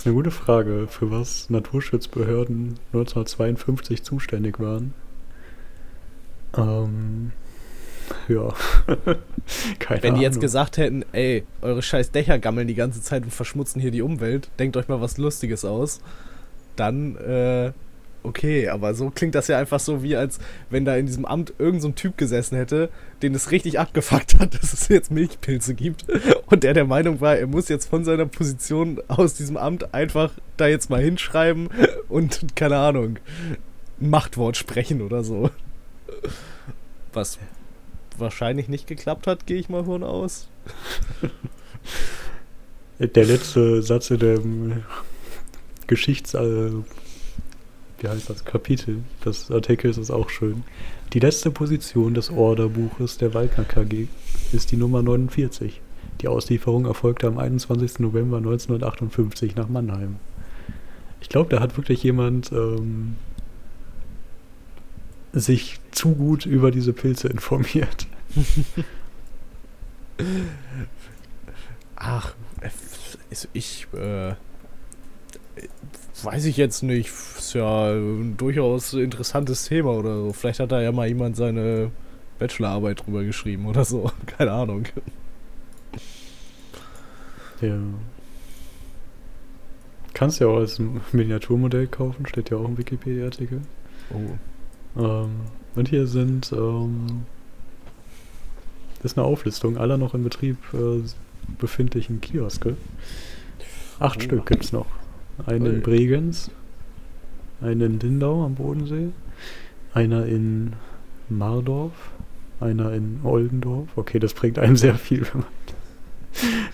Das 0.00 0.06
ist 0.06 0.12
eine 0.12 0.16
gute 0.16 0.30
Frage, 0.30 0.86
für 0.88 1.10
was 1.10 1.50
Naturschutzbehörden 1.50 2.78
1952 2.94 4.02
zuständig 4.02 4.58
waren. 4.58 4.94
Ähm, 6.56 7.32
ja. 8.26 8.48
Keine 9.78 10.02
Wenn 10.02 10.14
die 10.14 10.22
jetzt 10.22 10.40
gesagt 10.40 10.78
hätten, 10.78 11.04
ey, 11.12 11.44
eure 11.60 11.82
scheiß 11.82 12.12
Dächer 12.12 12.38
gammeln 12.38 12.66
die 12.66 12.74
ganze 12.74 13.02
Zeit 13.02 13.24
und 13.24 13.30
verschmutzen 13.30 13.78
hier 13.78 13.90
die 13.90 14.00
Umwelt, 14.00 14.48
denkt 14.58 14.78
euch 14.78 14.88
mal 14.88 15.02
was 15.02 15.18
Lustiges 15.18 15.66
aus, 15.66 16.00
dann, 16.76 17.16
äh, 17.16 17.72
okay, 18.22 18.68
aber 18.68 18.94
so 18.94 19.10
klingt 19.10 19.34
das 19.34 19.48
ja 19.48 19.58
einfach 19.58 19.80
so, 19.80 20.02
wie 20.02 20.16
als 20.16 20.38
wenn 20.68 20.84
da 20.84 20.96
in 20.96 21.06
diesem 21.06 21.24
Amt 21.24 21.54
irgendein 21.58 21.80
so 21.80 21.90
Typ 21.90 22.16
gesessen 22.16 22.56
hätte, 22.56 22.90
den 23.22 23.34
es 23.34 23.50
richtig 23.50 23.78
abgefuckt 23.78 24.38
hat, 24.38 24.54
dass 24.60 24.72
es 24.72 24.88
jetzt 24.88 25.10
Milchpilze 25.10 25.74
gibt 25.74 26.04
und 26.46 26.62
der 26.62 26.74
der 26.74 26.84
Meinung 26.84 27.20
war, 27.20 27.36
er 27.36 27.46
muss 27.46 27.68
jetzt 27.68 27.88
von 27.88 28.04
seiner 28.04 28.26
Position 28.26 29.00
aus 29.08 29.34
diesem 29.34 29.56
Amt 29.56 29.94
einfach 29.94 30.32
da 30.56 30.66
jetzt 30.66 30.90
mal 30.90 31.02
hinschreiben 31.02 31.68
und, 32.08 32.56
keine 32.56 32.78
Ahnung, 32.78 33.18
ein 34.00 34.10
Machtwort 34.10 34.56
sprechen 34.56 35.02
oder 35.02 35.24
so. 35.24 35.50
Was 37.12 37.38
wahrscheinlich 38.18 38.68
nicht 38.68 38.86
geklappt 38.86 39.26
hat, 39.26 39.46
gehe 39.46 39.58
ich 39.58 39.68
mal 39.68 39.84
von 39.84 40.02
aus. 40.02 40.48
Der 42.98 43.24
letzte 43.24 43.82
Satz 43.82 44.10
in 44.10 44.18
dem 44.18 44.82
Geschichts... 45.86 46.34
Wie 48.00 48.08
heißt 48.08 48.30
das? 48.30 48.44
Kapitel 48.44 49.02
des 49.24 49.50
Artikels 49.50 49.98
ist 49.98 50.10
auch 50.10 50.30
schön. 50.30 50.64
Die 51.12 51.20
letzte 51.20 51.50
Position 51.50 52.14
des 52.14 52.30
Orderbuches 52.30 53.18
der 53.18 53.34
Waldner 53.34 53.64
KG 53.64 54.06
ist 54.52 54.72
die 54.72 54.76
Nummer 54.76 55.02
49. 55.02 55.80
Die 56.22 56.28
Auslieferung 56.28 56.86
erfolgte 56.86 57.26
am 57.26 57.36
21. 57.38 57.98
November 57.98 58.38
1958 58.38 59.54
nach 59.54 59.68
Mannheim. 59.68 60.16
Ich 61.20 61.28
glaube, 61.28 61.50
da 61.54 61.60
hat 61.60 61.76
wirklich 61.76 62.02
jemand 62.02 62.50
ähm, 62.52 63.16
sich 65.32 65.78
zu 65.90 66.14
gut 66.14 66.46
über 66.46 66.70
diese 66.70 66.94
Pilze 66.94 67.28
informiert. 67.28 68.06
Ach, 71.96 72.34
ich 73.52 73.86
äh, 73.94 74.34
weiß 76.22 76.44
ich 76.44 76.56
jetzt 76.56 76.82
nicht. 76.82 77.08
Ist 77.08 77.54
ja 77.54 77.92
ein 77.92 78.36
durchaus 78.36 78.92
interessantes 78.94 79.64
Thema 79.64 79.92
oder 79.92 80.16
so. 80.16 80.32
Vielleicht 80.32 80.60
hat 80.60 80.72
da 80.72 80.80
ja 80.80 80.92
mal 80.92 81.08
jemand 81.08 81.36
seine 81.36 81.90
Bachelorarbeit 82.38 83.06
drüber 83.06 83.24
geschrieben 83.24 83.66
oder 83.66 83.84
so. 83.84 84.10
Keine 84.26 84.52
Ahnung. 84.52 84.86
Ja. 87.60 87.78
Kannst 90.14 90.40
ja 90.40 90.48
auch 90.48 90.58
als 90.58 90.80
Miniaturmodell 91.12 91.86
kaufen, 91.86 92.26
steht 92.26 92.50
ja 92.50 92.56
auch 92.56 92.66
im 92.66 92.76
Wikipedia-Artikel. 92.76 93.62
Oh. 94.12 95.00
Ähm, 95.00 95.30
und 95.76 95.88
hier 95.88 96.06
sind 96.06 96.52
ähm, 96.52 97.24
das 99.02 99.12
ist 99.12 99.18
eine 99.18 99.26
Auflistung 99.26 99.78
aller 99.78 99.96
noch 99.96 100.14
in 100.14 100.22
Betrieb 100.22 100.58
äh, 100.74 101.02
befindlichen 101.58 102.20
Kioske. 102.20 102.76
Acht 103.98 104.18
oh. 104.18 104.22
Stück 104.22 104.46
gibt 104.46 104.64
es 104.64 104.72
noch. 104.72 104.86
Einen 105.46 105.66
in 105.66 105.82
Bregenz, 105.82 106.50
einen 107.60 107.80
in 107.80 108.00
Lindau 108.00 108.44
am 108.44 108.54
Bodensee, 108.54 109.08
einer 109.94 110.26
in 110.26 110.74
Mardorf, 111.28 111.92
einer 112.60 112.92
in 112.92 113.20
Oldendorf. 113.24 113.88
Okay, 113.96 114.18
das 114.18 114.34
bringt 114.34 114.58
einem 114.58 114.76
sehr 114.76 114.96
viel, 114.96 115.26
wenn 115.32 115.40
man 115.42 115.50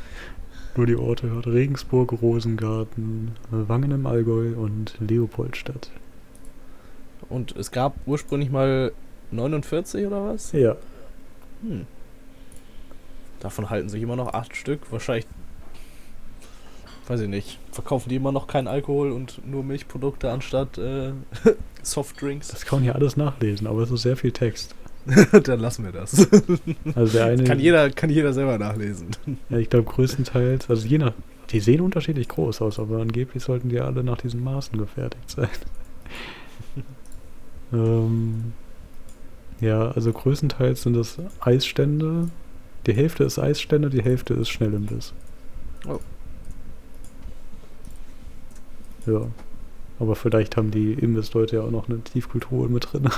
nur 0.76 0.86
die 0.86 0.96
Orte 0.96 1.30
hört. 1.30 1.46
Regensburg, 1.46 2.12
Rosengarten, 2.20 3.32
Wangen 3.50 3.90
im 3.90 4.06
Allgäu 4.06 4.54
und 4.56 4.94
Leopoldstadt. 5.00 5.90
Und 7.28 7.56
es 7.56 7.70
gab 7.70 7.94
ursprünglich 8.06 8.50
mal 8.50 8.92
49 9.30 10.06
oder 10.06 10.24
was? 10.24 10.52
Ja. 10.52 10.76
Hm. 11.62 11.86
Davon 13.40 13.70
halten 13.70 13.88
sich 13.88 14.02
immer 14.02 14.16
noch 14.16 14.34
acht 14.34 14.56
Stück. 14.56 14.80
Wahrscheinlich, 14.90 15.26
weiß 17.06 17.20
ich 17.20 17.28
nicht, 17.28 17.58
verkaufen 17.72 18.08
die 18.08 18.16
immer 18.16 18.32
noch 18.32 18.46
keinen 18.46 18.68
Alkohol 18.68 19.12
und 19.12 19.46
nur 19.46 19.62
Milchprodukte 19.62 20.30
anstatt 20.30 20.78
äh, 20.78 21.12
Softdrinks. 21.82 22.48
Das 22.48 22.64
kann 22.64 22.78
man 22.78 22.84
hier 22.84 22.94
alles 22.94 23.16
nachlesen, 23.16 23.66
aber 23.66 23.82
es 23.82 23.90
ist 23.90 24.02
sehr 24.02 24.16
viel 24.16 24.32
Text. 24.32 24.74
Dann 25.44 25.60
lassen 25.60 25.84
wir 25.84 25.92
das. 25.92 26.28
Also 26.94 27.18
der 27.18 27.26
eine, 27.26 27.44
kann, 27.44 27.60
jeder, 27.60 27.90
kann 27.90 28.10
jeder 28.10 28.32
selber 28.32 28.58
nachlesen. 28.58 29.08
Ja, 29.50 29.58
ich 29.58 29.70
glaube 29.70 29.90
größtenteils, 29.90 30.68
also 30.68 30.86
je 30.86 30.98
nach, 30.98 31.12
die 31.50 31.60
sehen 31.60 31.80
unterschiedlich 31.80 32.28
groß 32.28 32.62
aus, 32.62 32.78
aber 32.78 33.00
angeblich 33.00 33.42
sollten 33.42 33.68
die 33.68 33.80
alle 33.80 34.02
nach 34.02 34.18
diesen 34.18 34.42
Maßen 34.42 34.78
gefertigt 34.78 35.30
sein. 35.30 35.48
ähm, 37.72 38.52
ja, 39.60 39.90
also 39.90 40.12
größtenteils 40.12 40.82
sind 40.82 40.94
das 40.94 41.18
Eisstände, 41.40 42.30
die 42.86 42.94
Hälfte 42.94 43.24
ist 43.24 43.38
Eisstände, 43.38 43.90
die 43.90 44.02
Hälfte 44.02 44.34
ist 44.34 44.48
Schnellimbiss. 44.48 45.12
Oh. 45.88 46.00
Ja. 49.06 49.26
Aber 49.98 50.14
vielleicht 50.14 50.56
haben 50.56 50.70
die 50.70 50.92
Imbissleute 50.92 51.56
ja 51.56 51.62
auch 51.62 51.70
noch 51.70 51.88
eine 51.88 52.00
Tiefkultur 52.00 52.68
mit 52.68 52.92
drin. 52.92 53.08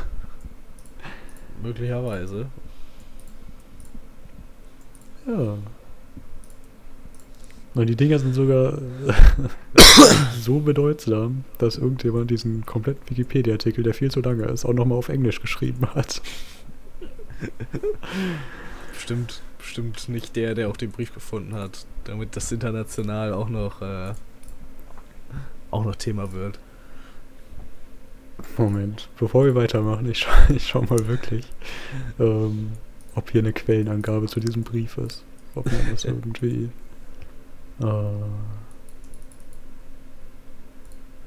Möglicherweise. 1.62 2.46
Ja. 5.26 5.58
Und 7.74 7.86
die 7.86 7.96
Dinger 7.96 8.18
sind 8.18 8.34
sogar 8.34 8.78
so 10.40 10.60
bedeutsam, 10.60 11.44
dass 11.58 11.76
irgendjemand 11.76 12.30
diesen 12.30 12.64
kompletten 12.64 13.08
Wikipedia-Artikel, 13.10 13.82
der 13.82 13.94
viel 13.94 14.10
zu 14.10 14.20
lange 14.20 14.44
ist, 14.44 14.64
auch 14.64 14.72
nochmal 14.72 14.98
auf 14.98 15.08
Englisch 15.08 15.40
geschrieben 15.40 15.86
hat. 15.94 16.22
Stimmt 18.98 19.42
bestimmt 19.68 20.08
nicht 20.08 20.34
der, 20.34 20.54
der 20.54 20.70
auch 20.70 20.76
den 20.76 20.90
Brief 20.90 21.12
gefunden 21.12 21.54
hat, 21.54 21.84
damit 22.04 22.36
das 22.36 22.50
international 22.50 23.34
auch 23.34 23.50
noch 23.50 23.82
äh, 23.82 24.14
auch 25.70 25.84
noch 25.84 25.96
Thema 25.96 26.32
wird. 26.32 26.58
Moment, 28.56 29.08
bevor 29.18 29.44
wir 29.44 29.54
weitermachen, 29.54 30.08
ich, 30.10 30.18
scha 30.18 30.30
ich 30.48 30.66
schau 30.66 30.82
mal 30.82 31.06
wirklich, 31.08 31.44
ähm, 32.18 32.72
ob 33.14 33.30
hier 33.30 33.40
eine 33.40 33.52
Quellenangabe 33.52 34.26
zu 34.26 34.40
diesem 34.40 34.62
Brief 34.62 34.98
ist. 34.98 35.24
Ob 35.54 35.66
man 35.66 35.80
das 35.90 36.04
irgendwie. 36.06 36.70
Äh, 37.80 37.86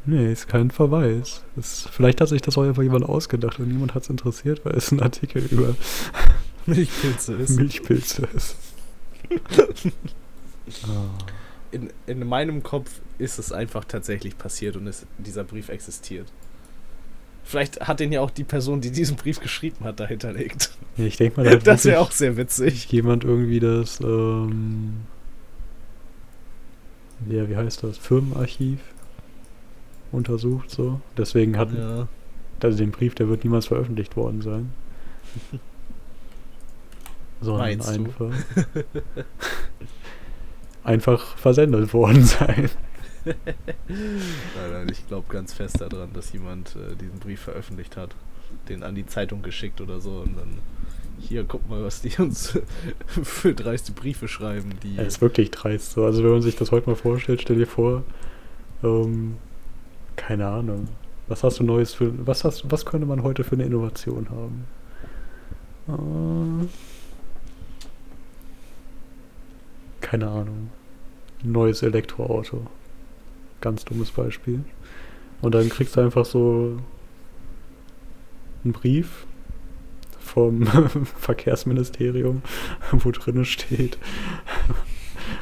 nee, 0.05 0.31
ist 0.31 0.47
kein 0.47 0.71
Verweis. 0.71 1.43
Ist, 1.57 1.89
vielleicht 1.89 2.21
hat 2.21 2.29
sich 2.29 2.41
das 2.41 2.57
auch 2.57 2.63
einfach 2.63 2.83
jemand 2.83 3.05
ausgedacht 3.05 3.59
und 3.59 3.67
niemand 3.67 3.93
hat 3.93 4.03
es 4.03 4.09
interessiert, 4.09 4.63
weil 4.65 4.75
es 4.75 4.91
ein 4.91 5.01
Artikel 5.01 5.45
über 5.51 5.75
Milchpilze 6.65 7.33
ist. 7.35 7.57
Milchpilze 7.57 8.27
ist. 8.33 8.55
in, 11.71 11.91
in 12.07 12.27
meinem 12.27 12.63
Kopf 12.63 13.01
ist 13.17 13.39
es 13.39 13.51
einfach 13.51 13.85
tatsächlich 13.85 14.37
passiert 14.37 14.75
und 14.75 14.87
es, 14.87 15.05
dieser 15.17 15.43
Brief 15.43 15.69
existiert. 15.69 16.27
Vielleicht 17.43 17.81
hat 17.87 17.99
den 17.99 18.11
ja 18.11 18.21
auch 18.21 18.31
die 18.31 18.43
Person, 18.43 18.81
die 18.81 18.91
diesen 18.91 19.15
Brief 19.15 19.39
geschrieben 19.39 19.83
hat, 19.83 19.99
dahinterlegt. 19.99 20.71
Ja, 20.97 21.05
ich 21.05 21.17
denke 21.17 21.41
mal, 21.41 21.49
da 21.49 21.57
das 21.63 21.85
wäre 21.85 21.99
auch 21.99 22.11
sehr 22.11 22.37
witzig. 22.37 22.91
Jemand 22.91 23.23
irgendwie 23.23 23.59
das, 23.59 23.99
ähm, 23.99 25.01
ja, 27.27 27.49
wie 27.49 27.55
heißt 27.55 27.83
das, 27.83 27.97
Firmenarchiv 27.97 28.79
untersucht 30.11 30.69
so. 30.69 31.01
Deswegen 31.17 31.57
hat, 31.57 31.73
ja. 31.73 32.07
also 32.61 32.77
den 32.77 32.91
Brief, 32.91 33.15
der 33.15 33.27
wird 33.29 33.43
niemals 33.43 33.67
veröffentlicht 33.67 34.15
worden 34.15 34.41
sein. 34.41 34.71
sondern 37.41 37.67
Meinst 37.67 37.89
einfach, 37.89 38.31
einfach 40.83 41.37
versendet 41.37 41.93
worden 41.93 42.23
sein. 42.23 42.69
nein, 43.25 43.35
nein, 44.71 44.89
ich 44.91 45.07
glaube 45.07 45.31
ganz 45.31 45.53
fest 45.53 45.79
daran, 45.79 46.11
dass 46.13 46.33
jemand 46.33 46.75
äh, 46.75 46.95
diesen 46.95 47.19
Brief 47.19 47.41
veröffentlicht 47.41 47.97
hat, 47.97 48.15
den 48.67 48.83
an 48.83 48.95
die 48.95 49.05
Zeitung 49.05 49.41
geschickt 49.41 49.79
oder 49.79 49.99
so 49.99 50.11
und 50.25 50.37
dann 50.37 50.57
hier, 51.19 51.43
guck 51.43 51.69
mal, 51.69 51.83
was 51.83 52.01
die 52.01 52.19
uns 52.19 52.59
für 53.07 53.53
dreiste 53.53 53.91
Briefe 53.91 54.27
schreiben. 54.27 54.71
Die 54.83 54.95
ja, 54.95 55.03
ist 55.03 55.21
wirklich 55.21 55.51
dreist. 55.51 55.91
So. 55.91 56.05
Also 56.05 56.23
wenn 56.23 56.31
man 56.31 56.41
sich 56.41 56.55
das 56.55 56.71
heute 56.71 56.89
mal 56.89 56.95
vorstellt, 56.95 57.41
stell 57.41 57.57
dir 57.57 57.67
vor, 57.67 58.03
ähm, 58.83 59.35
keine 60.15 60.47
Ahnung, 60.47 60.87
was 61.27 61.43
hast 61.43 61.59
du 61.59 61.63
Neues 61.63 61.93
für, 61.93 62.11
was 62.25 62.43
hast, 62.43 62.69
was 62.71 62.85
könnte 62.85 63.05
man 63.05 63.23
heute 63.23 63.43
für 63.43 63.55
eine 63.55 63.63
Innovation 63.65 64.27
haben? 64.29 64.65
Äh, 65.87 66.67
keine 70.01 70.27
Ahnung, 70.27 70.69
neues 71.43 71.83
Elektroauto. 71.83 72.67
Ganz 73.61 73.85
dummes 73.85 74.11
Beispiel. 74.11 74.63
Und 75.41 75.55
dann 75.55 75.69
kriegst 75.69 75.95
du 75.95 76.01
einfach 76.01 76.25
so 76.25 76.77
einen 78.63 78.73
Brief 78.73 79.25
vom 80.19 80.65
Verkehrsministerium, 81.19 82.41
wo 82.91 83.11
drin 83.11 83.43
steht, 83.45 83.97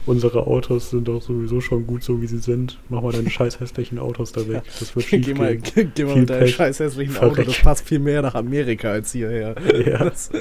unsere 0.09 0.47
Autos 0.47 0.89
sind 0.89 1.07
doch 1.07 1.21
sowieso 1.21 1.61
schon 1.61 1.85
gut 1.85 2.03
so, 2.03 2.19
wie 2.19 2.25
sie 2.25 2.39
sind. 2.39 2.79
Mach 2.89 3.01
mal 3.01 3.11
deine 3.11 3.29
scheiß 3.29 3.59
hässlichen 3.59 3.99
Autos 3.99 4.31
da 4.31 4.47
weg. 4.47 4.63
Das 4.79 4.95
wird 4.95 5.05
schief 5.05 5.25
Geh 5.25 5.33
mal, 5.35 5.55
gehen. 5.55 5.91
geh 5.93 6.03
mal 6.03 6.13
Viel 6.13 6.21
mit 6.21 6.29
deinem 6.31 6.47
scheiß 6.47 6.79
hässlichen 6.79 7.17
Auto, 7.17 7.43
das 7.43 7.59
passt 7.59 7.87
viel 7.87 7.99
mehr 7.99 8.23
nach 8.23 8.33
Amerika 8.33 8.91
als 8.91 9.11
hierher. 9.11 9.55
Ja. 9.85 10.05
Das, 10.05 10.31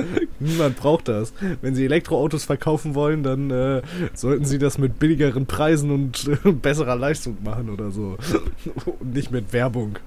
niemand 0.41 0.77
braucht 0.77 1.09
das. 1.09 1.35
Wenn 1.61 1.75
sie 1.75 1.85
Elektroautos 1.85 2.47
verkaufen 2.47 2.95
wollen, 2.95 3.23
dann 3.23 3.51
äh, 3.51 3.83
sollten 4.15 4.47
sie 4.47 4.59
das 4.59 4.79
mit 4.79 4.99
billigeren 4.99 5.45
Preisen 5.45 5.91
und 5.91 6.31
äh, 6.45 6.53
besserer 6.53 6.97
Leistung 6.97 7.37
machen 7.45 7.69
oder 7.69 7.91
so. 7.91 8.17
Und 9.01 9.15
nicht 9.15 9.31
mit 9.31 9.53
Werbung. 9.53 9.99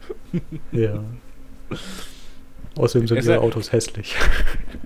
Ja. 0.71 1.03
Außerdem 2.77 3.07
sind 3.07 3.21
sei- 3.23 3.37
Autos 3.39 3.71
hässlich. 3.71 4.15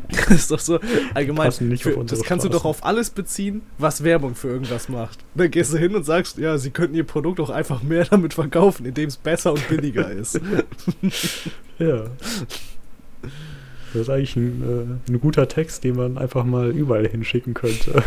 Das 0.08 0.30
ist 0.30 0.52
doch 0.52 0.60
so 0.60 0.80
allgemein. 1.14 1.52
Für, 1.52 2.04
das 2.06 2.22
kannst 2.24 2.46
du 2.46 2.50
doch 2.50 2.60
Straßen. 2.62 2.80
auf 2.82 2.86
alles 2.86 3.10
beziehen, 3.10 3.64
was 3.80 4.04
Werbung 4.04 4.36
für 4.36 4.48
irgendwas 4.50 4.88
macht. 4.88 5.20
Dann 5.34 5.50
gehst 5.52 5.74
du 5.74 5.78
hin 5.78 5.96
und 5.96 6.04
sagst, 6.06 6.38
ja, 6.38 6.58
sie 6.60 6.70
könnten 6.70 6.96
ihr 6.96 7.04
Produkt 7.04 7.40
auch 7.40 7.50
einfach 7.50 7.82
mehr 7.84 8.06
damit 8.10 8.36
verkaufen, 8.36 8.86
indem 8.86 9.08
es 9.10 9.18
besser 9.18 9.52
und 9.54 9.68
billiger 9.68 10.10
ist. 10.10 10.40
Ja. 11.80 12.06
Das 13.94 14.02
ist 14.04 14.10
eigentlich 14.10 14.36
ein, 14.38 15.00
äh, 15.08 15.12
ein 15.12 15.20
guter 15.20 15.48
Text, 15.50 15.84
den 15.84 15.96
man 15.98 16.18
einfach 16.18 16.46
mal 16.46 16.70
überall 16.72 17.06
hinschicken 17.08 17.54
könnte. 17.54 18.02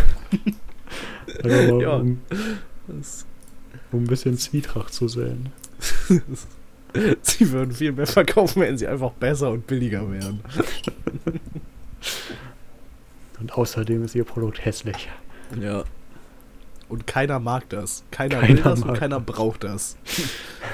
Mal, 1.44 1.82
Ja. 1.82 1.96
um, 1.96 2.18
um 3.92 4.02
ein 4.02 4.06
bisschen 4.06 4.38
Zwietracht 4.38 4.94
zu 4.94 5.08
säen. 5.08 5.50
sie 7.22 7.50
würden 7.52 7.72
viel 7.72 7.92
mehr 7.92 8.06
verkaufen, 8.06 8.62
wenn 8.62 8.78
sie 8.78 8.86
einfach 8.86 9.12
besser 9.12 9.50
und 9.50 9.66
billiger 9.66 10.10
wären. 10.10 10.40
Und 13.40 13.52
außerdem 13.52 14.04
ist 14.04 14.14
ihr 14.14 14.24
Produkt 14.24 14.64
hässlich. 14.64 15.08
Ja. 15.60 15.84
Und 16.88 17.06
keiner 17.06 17.38
mag 17.38 17.68
das. 17.68 18.02
Keiner, 18.10 18.40
Keiner 18.40 18.48
will 18.48 18.62
das 18.62 18.82
und 18.82 18.94
keiner 18.94 19.20
braucht 19.20 19.64
das. 19.64 19.96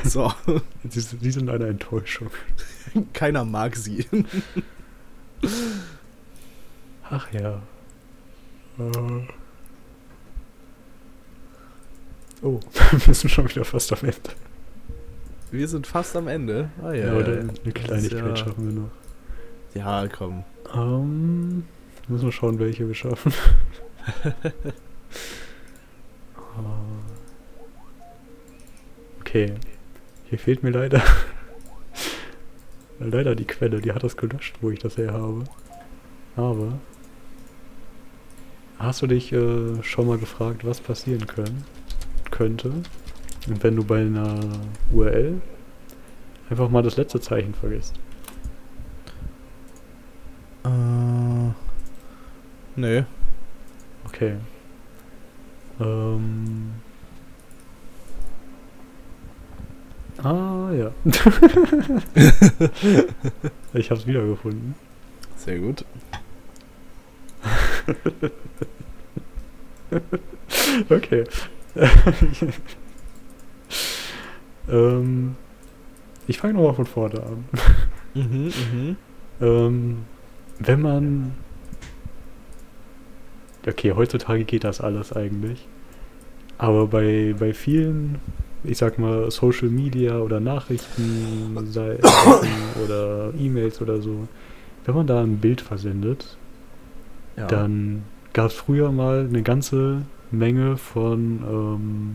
So, 0.02 0.32
Sie, 0.88 1.00
sie 1.00 1.30
sind 1.30 1.48
eine 1.48 1.66
Enttäuschung. 1.66 2.30
keiner 3.14 3.44
mag 3.44 3.74
sie. 3.74 4.06
Ach 7.08 7.32
ja. 7.32 7.62
Äh. 8.78 9.26
Oh, 12.42 12.60
wir 13.06 13.14
sind 13.14 13.30
schon 13.30 13.48
wieder 13.48 13.64
fast 13.64 13.92
am 13.92 14.00
Ende. 14.00 14.30
Wir 15.54 15.68
sind 15.68 15.86
fast 15.86 16.16
am 16.16 16.26
Ende. 16.26 16.68
Ah, 16.82 16.92
ja, 16.92 17.06
Ja, 17.06 17.14
oder 17.14 17.38
eine 17.38 17.52
Kleinigkeit 17.72 18.26
ja- 18.26 18.34
schaffen 18.36 18.66
wir 18.66 18.72
noch. 18.82 18.90
Ja, 19.74 20.08
komm. 20.08 20.42
Ähm, 20.74 21.62
müssen 22.08 22.24
wir 22.24 22.32
schauen, 22.32 22.58
welche 22.58 22.88
wir 22.88 22.94
schaffen. 22.96 23.32
Äh, 24.24 24.50
okay. 29.20 29.54
Hier 30.28 30.38
fehlt 30.40 30.64
mir 30.64 30.70
leider. 30.70 31.00
leider 32.98 33.36
die 33.36 33.44
Quelle, 33.44 33.80
die 33.80 33.92
hat 33.92 34.02
das 34.02 34.16
gelöscht, 34.16 34.56
wo 34.60 34.70
ich 34.70 34.80
das 34.80 34.96
her 34.96 35.12
habe. 35.12 35.44
Aber. 36.34 36.80
Hast 38.78 39.02
du 39.02 39.06
dich 39.06 39.32
äh, 39.32 39.80
schon 39.84 40.08
mal 40.08 40.18
gefragt, 40.18 40.64
was 40.64 40.80
passieren 40.80 41.28
können, 41.28 41.62
könnte, 42.32 42.72
wenn 43.46 43.76
du 43.76 43.84
bei 43.84 44.00
einer 44.00 44.40
URL 44.92 45.40
einfach 46.50 46.68
mal 46.68 46.82
das 46.82 46.96
letzte 46.96 47.20
Zeichen 47.20 47.54
vergisst? 47.54 47.94
Äh, 50.64 50.68
nee. 52.76 53.04
Okay. 54.06 54.36
Ähm. 55.80 56.72
Ah, 60.22 60.70
ja. 60.72 60.92
ich 63.74 63.90
hab's 63.90 64.06
wiedergefunden. 64.06 64.74
Sehr 65.36 65.58
gut. 65.58 65.84
Okay. 70.90 71.24
ähm, 74.68 75.36
ich 76.26 76.38
fange 76.38 76.54
nochmal 76.54 76.74
von 76.74 76.86
vorne 76.86 77.22
an. 77.22 77.44
Mhm, 78.14 78.44
mhm. 78.72 78.96
Ähm, 79.40 79.96
wenn 80.58 80.80
man. 80.80 81.32
Okay, 83.66 83.92
heutzutage 83.92 84.44
geht 84.44 84.64
das 84.64 84.80
alles 84.80 85.12
eigentlich. 85.12 85.66
Aber 86.58 86.86
bei, 86.86 87.34
bei 87.38 87.52
vielen, 87.54 88.18
ich 88.62 88.78
sag 88.78 88.98
mal, 88.98 89.30
Social 89.30 89.68
Media 89.68 90.18
oder 90.18 90.38
Nachrichten 90.38 91.56
oder 92.84 93.32
E-Mails 93.38 93.80
oder 93.80 94.00
so, 94.00 94.28
wenn 94.84 94.94
man 94.94 95.06
da 95.06 95.22
ein 95.22 95.38
Bild 95.38 95.60
versendet, 95.60 96.36
Ja. 97.36 97.46
dann 97.46 98.04
gab 98.32 98.50
es 98.50 98.54
früher 98.54 98.92
mal 98.92 99.26
eine 99.28 99.42
ganze 99.42 100.02
Menge 100.30 100.76
von 100.76 101.42
ähm, 101.48 102.14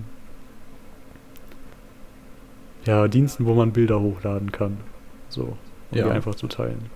ja, 2.85 3.07
Diensten, 3.07 3.45
wo 3.45 3.53
man 3.53 3.71
Bilder 3.71 3.99
hochladen 3.99 4.51
kann. 4.51 4.77
So, 5.29 5.57
um 5.91 5.97
Ja. 5.97 6.05
die 6.05 6.11
einfach 6.11 6.35
zu 6.35 6.47
teilen. 6.47 6.89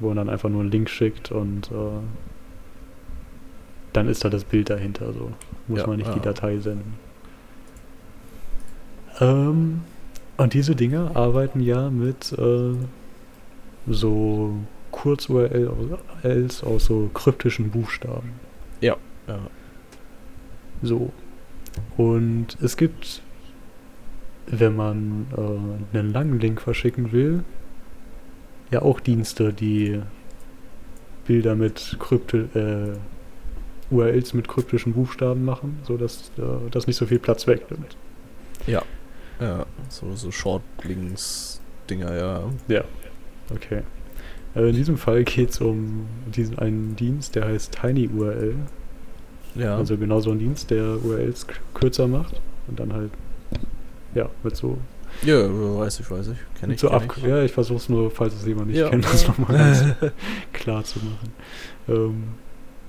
Wo 0.00 0.08
man 0.08 0.16
dann 0.16 0.28
einfach 0.28 0.48
nur 0.48 0.60
einen 0.62 0.70
Link 0.70 0.88
schickt 0.90 1.30
und 1.32 1.70
äh, 1.70 2.00
dann 3.92 4.08
ist 4.08 4.24
da 4.24 4.28
das 4.28 4.44
Bild 4.44 4.70
dahinter. 4.70 5.12
So 5.12 5.32
muss 5.66 5.80
Ja, 5.80 5.86
man 5.86 5.96
nicht 5.98 6.10
die 6.12 6.18
ja. 6.18 6.22
Datei 6.24 6.58
senden. 6.58 6.94
Ähm, 9.20 9.80
und 10.36 10.54
diese 10.54 10.76
Dinge 10.76 11.10
arbeiten 11.16 11.60
ja 11.60 11.90
mit 11.90 12.32
äh, 12.38 12.74
so 13.88 14.54
Kurz-URLs 14.92 16.62
aus 16.62 16.84
so 16.84 17.10
kryptischen 17.12 17.70
Buchstaben. 17.70 18.32
Ja. 18.80 18.96
So. 20.82 21.12
Und 21.96 22.56
es 22.62 22.76
gibt, 22.76 23.22
wenn 24.46 24.76
man 24.76 25.26
äh, 25.36 25.96
einen 25.96 26.12
langen 26.12 26.40
Link 26.40 26.60
verschicken 26.60 27.12
will, 27.12 27.44
ja 28.70 28.82
auch 28.82 29.00
Dienste, 29.00 29.52
die 29.52 30.00
Bilder 31.26 31.54
mit 31.54 31.96
Krypte, 31.98 32.96
äh, 33.90 33.94
URLs 33.94 34.34
mit 34.34 34.48
kryptischen 34.48 34.92
Buchstaben 34.92 35.44
machen, 35.44 35.78
sodass 35.84 36.30
äh, 36.38 36.70
das 36.70 36.86
nicht 36.86 36.96
so 36.96 37.06
viel 37.06 37.18
Platz 37.18 37.46
wegnimmt. 37.46 37.96
Ja, 39.40 39.66
so, 39.88 40.14
so 40.14 40.30
Shortlinks-Dinger, 40.30 42.16
ja. 42.16 42.42
Ja. 42.68 42.84
Okay. 43.54 43.82
Äh, 44.54 44.70
in 44.70 44.74
diesem 44.74 44.98
Fall 44.98 45.24
geht 45.24 45.50
es 45.50 45.60
um 45.60 46.06
diesen 46.26 46.58
einen 46.58 46.96
Dienst, 46.96 47.34
der 47.34 47.46
heißt 47.46 47.72
TinyURL. 47.80 48.56
Ja. 49.58 49.76
Also 49.76 49.96
genau 49.96 50.20
so 50.20 50.30
ein 50.30 50.38
Dienst, 50.38 50.70
der 50.70 51.02
URLs 51.04 51.46
kürzer 51.74 52.06
macht 52.06 52.40
und 52.68 52.78
dann 52.80 52.92
halt, 52.92 53.10
ja, 54.14 54.28
mit 54.42 54.56
so, 54.56 54.78
ja, 55.24 55.36
weiß 55.48 56.00
ich, 56.00 56.10
weiß 56.10 56.28
ich. 56.28 56.36
Kenn 56.60 56.68
mit 56.68 56.76
ich. 56.76 56.80
so 56.80 56.88
kenn 56.88 57.10
ab. 57.10 57.16
Ja, 57.26 57.42
ich 57.42 57.52
versuche 57.52 57.78
es 57.78 57.88
nur, 57.88 58.10
falls 58.10 58.34
es 58.34 58.46
jemand 58.46 58.68
nicht 58.68 58.78
Ja. 58.78 58.88
kennt, 58.90 59.04
das 59.04 59.26
nochmal 59.26 59.56
ganz 59.56 59.84
klar 60.52 60.84
zu 60.84 60.98
machen. 61.00 61.32
Ähm, 61.88 62.24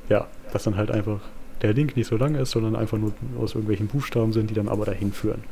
ja, 0.10 0.28
dass 0.52 0.64
dann 0.64 0.76
halt 0.76 0.92
einfach 0.92 1.20
der 1.62 1.74
Link 1.74 1.96
nicht 1.96 2.08
so 2.08 2.18
lang 2.18 2.36
ist, 2.36 2.52
sondern 2.52 2.76
einfach 2.76 2.98
nur 2.98 3.14
aus 3.40 3.52
irgendwelchen 3.54 3.88
Buchstaben 3.88 4.32
sind, 4.34 4.50
die 4.50 4.54
dann 4.54 4.68
aber 4.70 4.86
dahin 4.86 5.12
führen. 5.12 5.44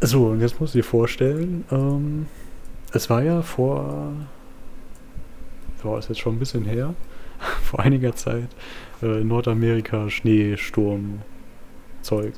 So, 0.00 0.26
und 0.28 0.40
jetzt 0.40 0.60
musst 0.60 0.74
du 0.74 0.78
dir 0.78 0.84
vorstellen, 0.84 1.64
ähm, 1.70 2.26
es 2.92 3.08
war 3.10 3.22
ja 3.22 3.42
vor, 3.42 4.12
so 5.82 5.96
ist 5.96 6.08
jetzt 6.08 6.20
schon 6.20 6.36
ein 6.36 6.38
bisschen 6.38 6.64
her, 6.64 6.94
vor 7.70 7.80
einiger 7.80 8.14
Zeit, 8.14 8.48
äh, 9.02 9.20
in 9.20 9.28
Nordamerika 9.28 10.08
Schneesturm 10.08 11.22
Zeug. 12.02 12.34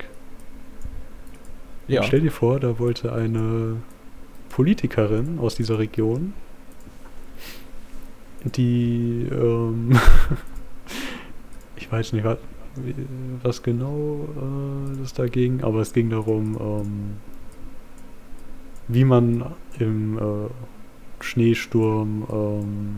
Ja. 1.86 2.02
Stell 2.02 2.20
dir 2.20 2.30
vor, 2.30 2.60
da 2.60 2.78
wollte 2.78 3.12
eine 3.12 3.76
Politikerin 4.48 5.38
aus 5.38 5.54
dieser 5.54 5.78
Region, 5.78 6.32
die, 8.44 9.26
ähm, 9.30 9.98
ich 11.76 11.90
weiß 11.90 12.12
nicht, 12.12 12.24
was, 12.24 12.38
was 13.42 13.62
genau 13.62 14.28
äh, 14.36 14.98
das 15.00 15.14
da 15.14 15.26
ging, 15.26 15.62
aber 15.62 15.80
es 15.80 15.92
ging 15.92 16.10
darum, 16.10 16.56
ähm, 16.60 17.16
wie 18.86 19.04
man 19.04 19.52
im 19.78 20.18
äh, 20.18 20.22
Schneesturm 21.20 22.26
ähm, 22.30 22.96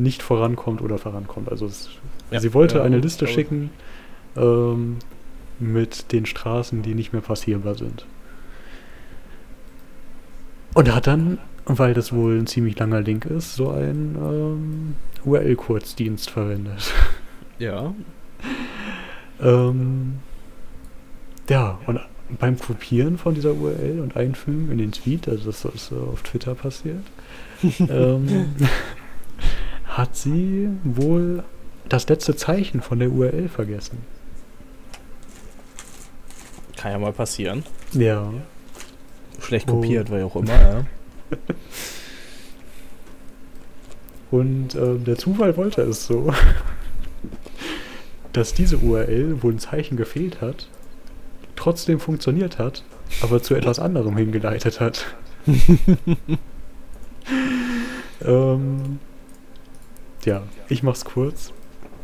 nicht 0.00 0.22
vorankommt 0.22 0.80
oder 0.82 0.98
vorankommt. 0.98 1.50
Also 1.50 1.66
es, 1.66 1.90
Ja. 2.30 2.40
sie 2.40 2.54
wollte 2.54 2.78
Ja, 2.78 2.84
eine 2.84 2.98
Liste 2.98 3.26
schicken 3.26 3.70
ähm, 4.36 4.96
mit 5.58 6.12
den 6.12 6.26
Straßen, 6.26 6.82
die 6.82 6.94
nicht 6.94 7.12
mehr 7.12 7.22
passierbar 7.22 7.74
sind. 7.74 8.06
Und 10.74 10.94
hat 10.94 11.06
dann, 11.06 11.38
weil 11.66 11.94
das 11.94 12.12
wohl 12.12 12.38
ein 12.38 12.46
ziemlich 12.46 12.78
langer 12.78 13.00
Link 13.00 13.24
ist, 13.24 13.56
so 13.56 13.70
einen 13.70 14.16
ähm, 14.16 14.94
URL-Kurzdienst 15.24 16.30
verwendet. 16.30 16.92
Ja. 17.58 17.92
Ähm, 19.42 20.14
ja, 21.50 21.78
und 21.86 22.00
beim 22.38 22.58
Kopieren 22.58 23.18
von 23.18 23.34
dieser 23.34 23.52
URL 23.52 24.00
und 24.00 24.16
Einfügen 24.16 24.70
in 24.70 24.78
den 24.78 24.92
Tweet, 24.92 25.28
also 25.28 25.50
das 25.50 25.66
ist 25.66 25.92
äh, 25.92 25.96
auf 25.96 26.22
Twitter 26.22 26.54
passiert, 26.54 27.02
ähm, 27.80 28.46
hat 30.00 30.16
sie 30.16 30.68
wohl 30.82 31.44
das 31.88 32.08
letzte 32.08 32.34
Zeichen 32.34 32.80
von 32.80 32.98
der 32.98 33.10
URL 33.10 33.48
vergessen. 33.48 33.98
Kann 36.76 36.92
ja 36.92 36.98
mal 36.98 37.12
passieren. 37.12 37.64
Ja. 37.92 38.32
Schlecht 39.40 39.68
Oh. 39.68 39.74
kopiert, 39.74 40.10
wie 40.10 40.22
auch 40.22 40.36
immer, 40.36 40.58
ja. 40.58 40.84
Und 44.30 44.74
ähm, 44.74 45.04
der 45.04 45.16
Zufall 45.16 45.56
wollte 45.56 45.82
es 45.82 46.06
so, 46.06 46.32
dass 48.32 48.54
diese 48.54 48.78
URL, 48.78 49.42
wo 49.42 49.50
ein 49.50 49.58
Zeichen 49.58 49.98
gefehlt 49.98 50.40
hat, 50.40 50.68
trotzdem 51.56 52.00
funktioniert 52.00 52.58
hat, 52.58 52.84
aber 53.20 53.42
zu 53.42 53.54
etwas 53.54 53.78
anderem 53.78 54.16
hingeleitet 54.16 54.80
hat. 54.80 55.14
ähm, 58.24 59.00
ja, 60.24 60.42
ich 60.68 60.82
mach's 60.82 61.04
kurz. 61.04 61.52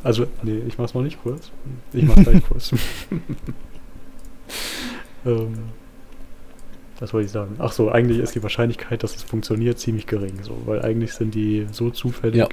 Also, 0.02 0.26
nee, 0.42 0.62
ich 0.66 0.78
mach's 0.78 0.94
noch 0.94 1.02
nicht 1.02 1.20
kurz. 1.22 1.50
Ich 1.92 2.04
mach's 2.04 2.22
gleich 2.22 2.42
kurz. 2.48 2.72
ähm, 5.24 5.54
was 6.98 7.12
wollte 7.12 7.26
ich 7.26 7.32
sagen? 7.32 7.56
Ach 7.58 7.72
so, 7.72 7.90
eigentlich 7.90 8.18
ist 8.18 8.34
die 8.34 8.42
Wahrscheinlichkeit, 8.42 9.02
dass 9.02 9.14
es 9.16 9.22
funktioniert, 9.22 9.78
ziemlich 9.78 10.06
gering. 10.06 10.42
So, 10.42 10.56
weil 10.64 10.82
eigentlich 10.82 11.12
sind 11.12 11.34
die 11.34 11.66
so 11.72 11.90
zufällig, 11.90 12.36
Ja. 12.38 12.48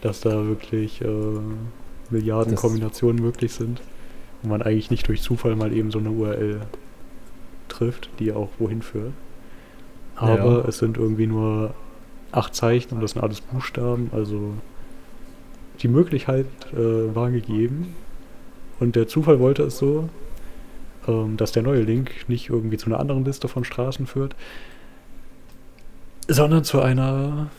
dass 0.00 0.20
da 0.20 0.46
wirklich 0.46 1.00
äh, 1.02 1.06
Milliarden 2.10 2.52
Das- 2.54 2.60
Kombinationen 2.60 3.22
möglich 3.22 3.52
sind 3.52 3.80
und 4.42 4.48
man 4.50 4.62
eigentlich 4.62 4.90
nicht 4.90 5.06
durch 5.08 5.22
Zufall 5.22 5.54
mal 5.56 5.72
eben 5.72 5.90
so 5.90 5.98
eine 5.98 6.10
URL 6.10 6.60
trifft, 7.68 8.08
die 8.18 8.32
auch 8.32 8.48
wohin 8.58 8.82
führt. 8.82 9.12
Aber 10.16 10.62
Ja. 10.62 10.68
es 10.68 10.78
sind 10.78 10.96
irgendwie 10.96 11.26
nur 11.26 11.74
acht 12.36 12.54
Zeichen 12.54 12.94
und 12.94 13.00
das 13.00 13.12
sind 13.12 13.22
alles 13.22 13.40
Buchstaben, 13.40 14.10
also 14.12 14.54
die 15.80 15.88
Möglichkeit 15.88 16.46
äh, 16.72 17.14
war 17.14 17.30
gegeben 17.30 17.94
und 18.78 18.96
der 18.96 19.08
Zufall 19.08 19.40
wollte 19.40 19.64
es 19.64 19.78
so, 19.78 20.08
ähm, 21.08 21.36
dass 21.36 21.52
der 21.52 21.62
neue 21.62 21.82
Link 21.82 22.28
nicht 22.28 22.50
irgendwie 22.50 22.76
zu 22.76 22.86
einer 22.86 23.00
anderen 23.00 23.24
Liste 23.24 23.48
von 23.48 23.64
Straßen 23.64 24.06
führt, 24.06 24.36
sondern 26.28 26.64
zu 26.64 26.80
einer 26.80 27.50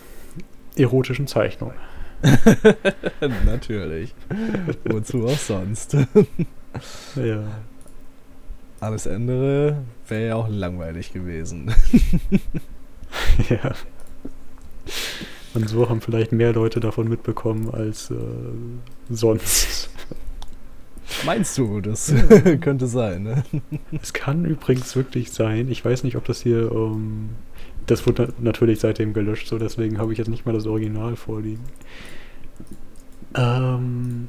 erotischen 0.75 1.27
Zeichnung. 1.27 1.73
Natürlich. 3.45 4.13
Wozu 4.85 5.25
auch 5.27 5.37
sonst? 5.37 5.97
Ja. 7.15 7.43
Alles 8.79 9.07
andere 9.07 9.77
wäre 10.07 10.27
ja 10.27 10.35
auch 10.35 10.47
langweilig 10.47 11.11
gewesen. 11.11 11.73
ja. 13.49 13.71
Und 15.53 15.67
so 15.69 15.89
haben 15.89 16.01
vielleicht 16.01 16.31
mehr 16.31 16.53
Leute 16.53 16.79
davon 16.79 17.07
mitbekommen 17.07 17.69
als 17.73 18.11
äh, 18.11 18.15
sonst. 19.09 19.89
Meinst 21.25 21.57
du, 21.57 21.79
das 21.81 22.13
könnte 22.61 22.85
sein, 22.87 23.23
ne? 23.23 23.43
Es 24.01 24.13
kann 24.13 24.45
übrigens 24.45 24.95
wirklich 24.95 25.31
sein, 25.31 25.69
ich 25.71 25.83
weiß 25.83 26.03
nicht, 26.03 26.15
ob 26.17 26.25
das 26.25 26.41
hier, 26.41 26.69
ähm, 26.71 27.29
das 27.85 28.05
wurde 28.05 28.33
na- 28.37 28.49
natürlich 28.49 28.81
seitdem 28.81 29.13
gelöscht, 29.13 29.47
so 29.47 29.57
deswegen 29.57 29.97
habe 29.99 30.11
ich 30.11 30.17
jetzt 30.17 30.27
nicht 30.27 30.45
mal 30.45 30.51
das 30.53 30.67
Original 30.67 31.15
vorliegen. 31.15 31.63
Ähm, 33.35 34.27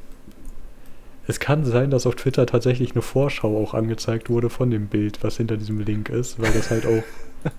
es 1.27 1.39
kann 1.39 1.63
sein, 1.65 1.91
dass 1.91 2.07
auf 2.07 2.15
Twitter 2.15 2.45
tatsächlich 2.45 2.93
eine 2.93 3.01
Vorschau 3.01 3.61
auch 3.61 3.73
angezeigt 3.73 4.29
wurde 4.29 4.49
von 4.49 4.71
dem 4.71 4.87
Bild, 4.87 5.19
was 5.21 5.37
hinter 5.37 5.57
diesem 5.57 5.79
Link 5.79 6.09
ist, 6.09 6.39
weil 6.41 6.51
das 6.53 6.71
halt 6.71 6.85
auch 6.85 7.03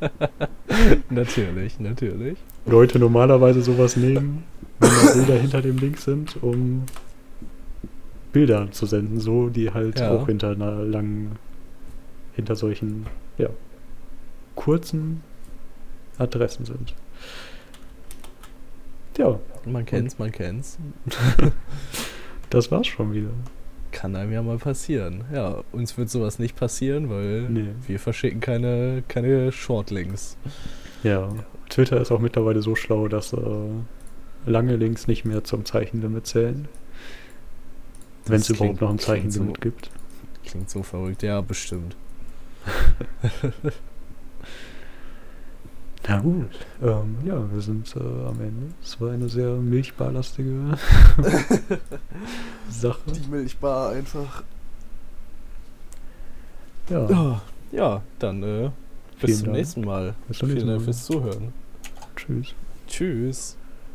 natürlich, 1.11 1.79
natürlich. 1.81 2.39
Leute 2.67 2.99
normalerweise 2.99 3.63
sowas 3.63 3.97
nehmen, 3.97 4.45
wenn 4.79 4.91
da 4.91 5.13
Bilder 5.13 5.39
hinter 5.39 5.63
dem 5.63 5.79
Link 5.79 5.99
sind, 5.99 6.43
um 6.43 6.85
Bilder 8.33 8.71
zu 8.71 8.87
senden, 8.87 9.21
so 9.21 9.49
die 9.49 9.73
halt 9.73 9.99
Ja. 10.01 10.11
auch 10.13 10.27
hinter 10.27 10.51
einer 10.51 10.85
langen, 10.85 11.33
hinter 12.35 12.55
solchen, 12.57 13.07
ja, 13.39 13.49
kurzen 14.55 15.23
Adressen 16.19 16.65
sind. 16.65 16.95
Ja, 19.19 19.39
Man 19.67 19.85
kennt's, 19.85 20.19
man 20.19 20.31
kennt's. 20.33 20.79
das 22.51 22.71
war's 22.71 22.87
schon 22.87 23.13
wieder. 23.13 23.31
Kann 23.93 24.15
einem 24.15 24.33
ja 24.33 24.43
mal 24.43 24.59
passieren. 24.59 25.25
Ja, 25.33 25.63
uns 25.73 25.99
wird 25.99 26.11
sowas 26.11 26.39
nicht 26.39 26.57
passieren, 26.57 27.11
weil 27.11 27.43
Nee. 27.49 27.69
wir 27.87 27.99
verschicken 27.99 28.41
keine, 28.41 29.03
keine 29.09 29.51
Shortlinks. 29.53 30.37
Ja, 31.03 31.29
Twitter 31.69 32.01
ist 32.01 32.11
auch 32.13 32.21
mittlerweile 32.21 32.63
so 32.63 32.77
schlau, 32.77 33.09
dass 33.09 33.33
äh, 33.33 33.39
lange 34.47 34.77
Links 34.77 35.07
nicht 35.09 35.25
mehr 35.25 35.43
zum 35.45 35.65
Zeichenlimit 35.65 36.27
zählen. 36.27 36.69
Wenn 38.27 38.41
es 38.41 38.51
überhaupt 38.51 38.81
noch 38.81 38.91
ein 38.91 38.99
Zeichenlimit 38.99 39.57
so- 39.57 39.61
gibt. 39.61 39.91
Klingt 40.45 40.71
so 40.71 40.83
verrückt. 40.83 41.23
Ja, 41.23 41.41
bestimmt. 41.41 41.97
Na 46.11 46.19
gut. 46.21 46.49
Ähm, 46.83 47.17
ja, 47.25 47.41
wir 47.53 47.61
sind 47.61 47.95
äh, 47.95 48.01
am 48.01 48.41
Ende. 48.41 48.67
Es 48.83 49.01
war 49.01 49.13
eine 49.13 49.29
sehr 49.29 49.51
milchbarlastige 49.57 50.77
Sache. 52.71 52.99
Milchbar 53.31 53.91
einfach. 53.93 54.43
Ja, 56.89 57.09
Ja, 57.11 57.43
ja 57.71 58.03
dann 58.19 58.43
äh, 58.43 58.71
bis 59.21 59.27
Vielen 59.31 59.37
zum 59.37 59.45
Dank. 59.47 59.57
nächsten 59.57 59.81
Mal. 59.83 60.15
bis 60.27 60.39
zum 60.39 60.49
Vielen 60.49 60.67
nächsten 60.67 60.69
Dank 60.69 60.81
Mal. 60.81 60.85
fürs 60.85 61.05
Zuhören. 61.05 61.53
Tschüss. 62.17 62.55
Tschüss. 62.89 63.57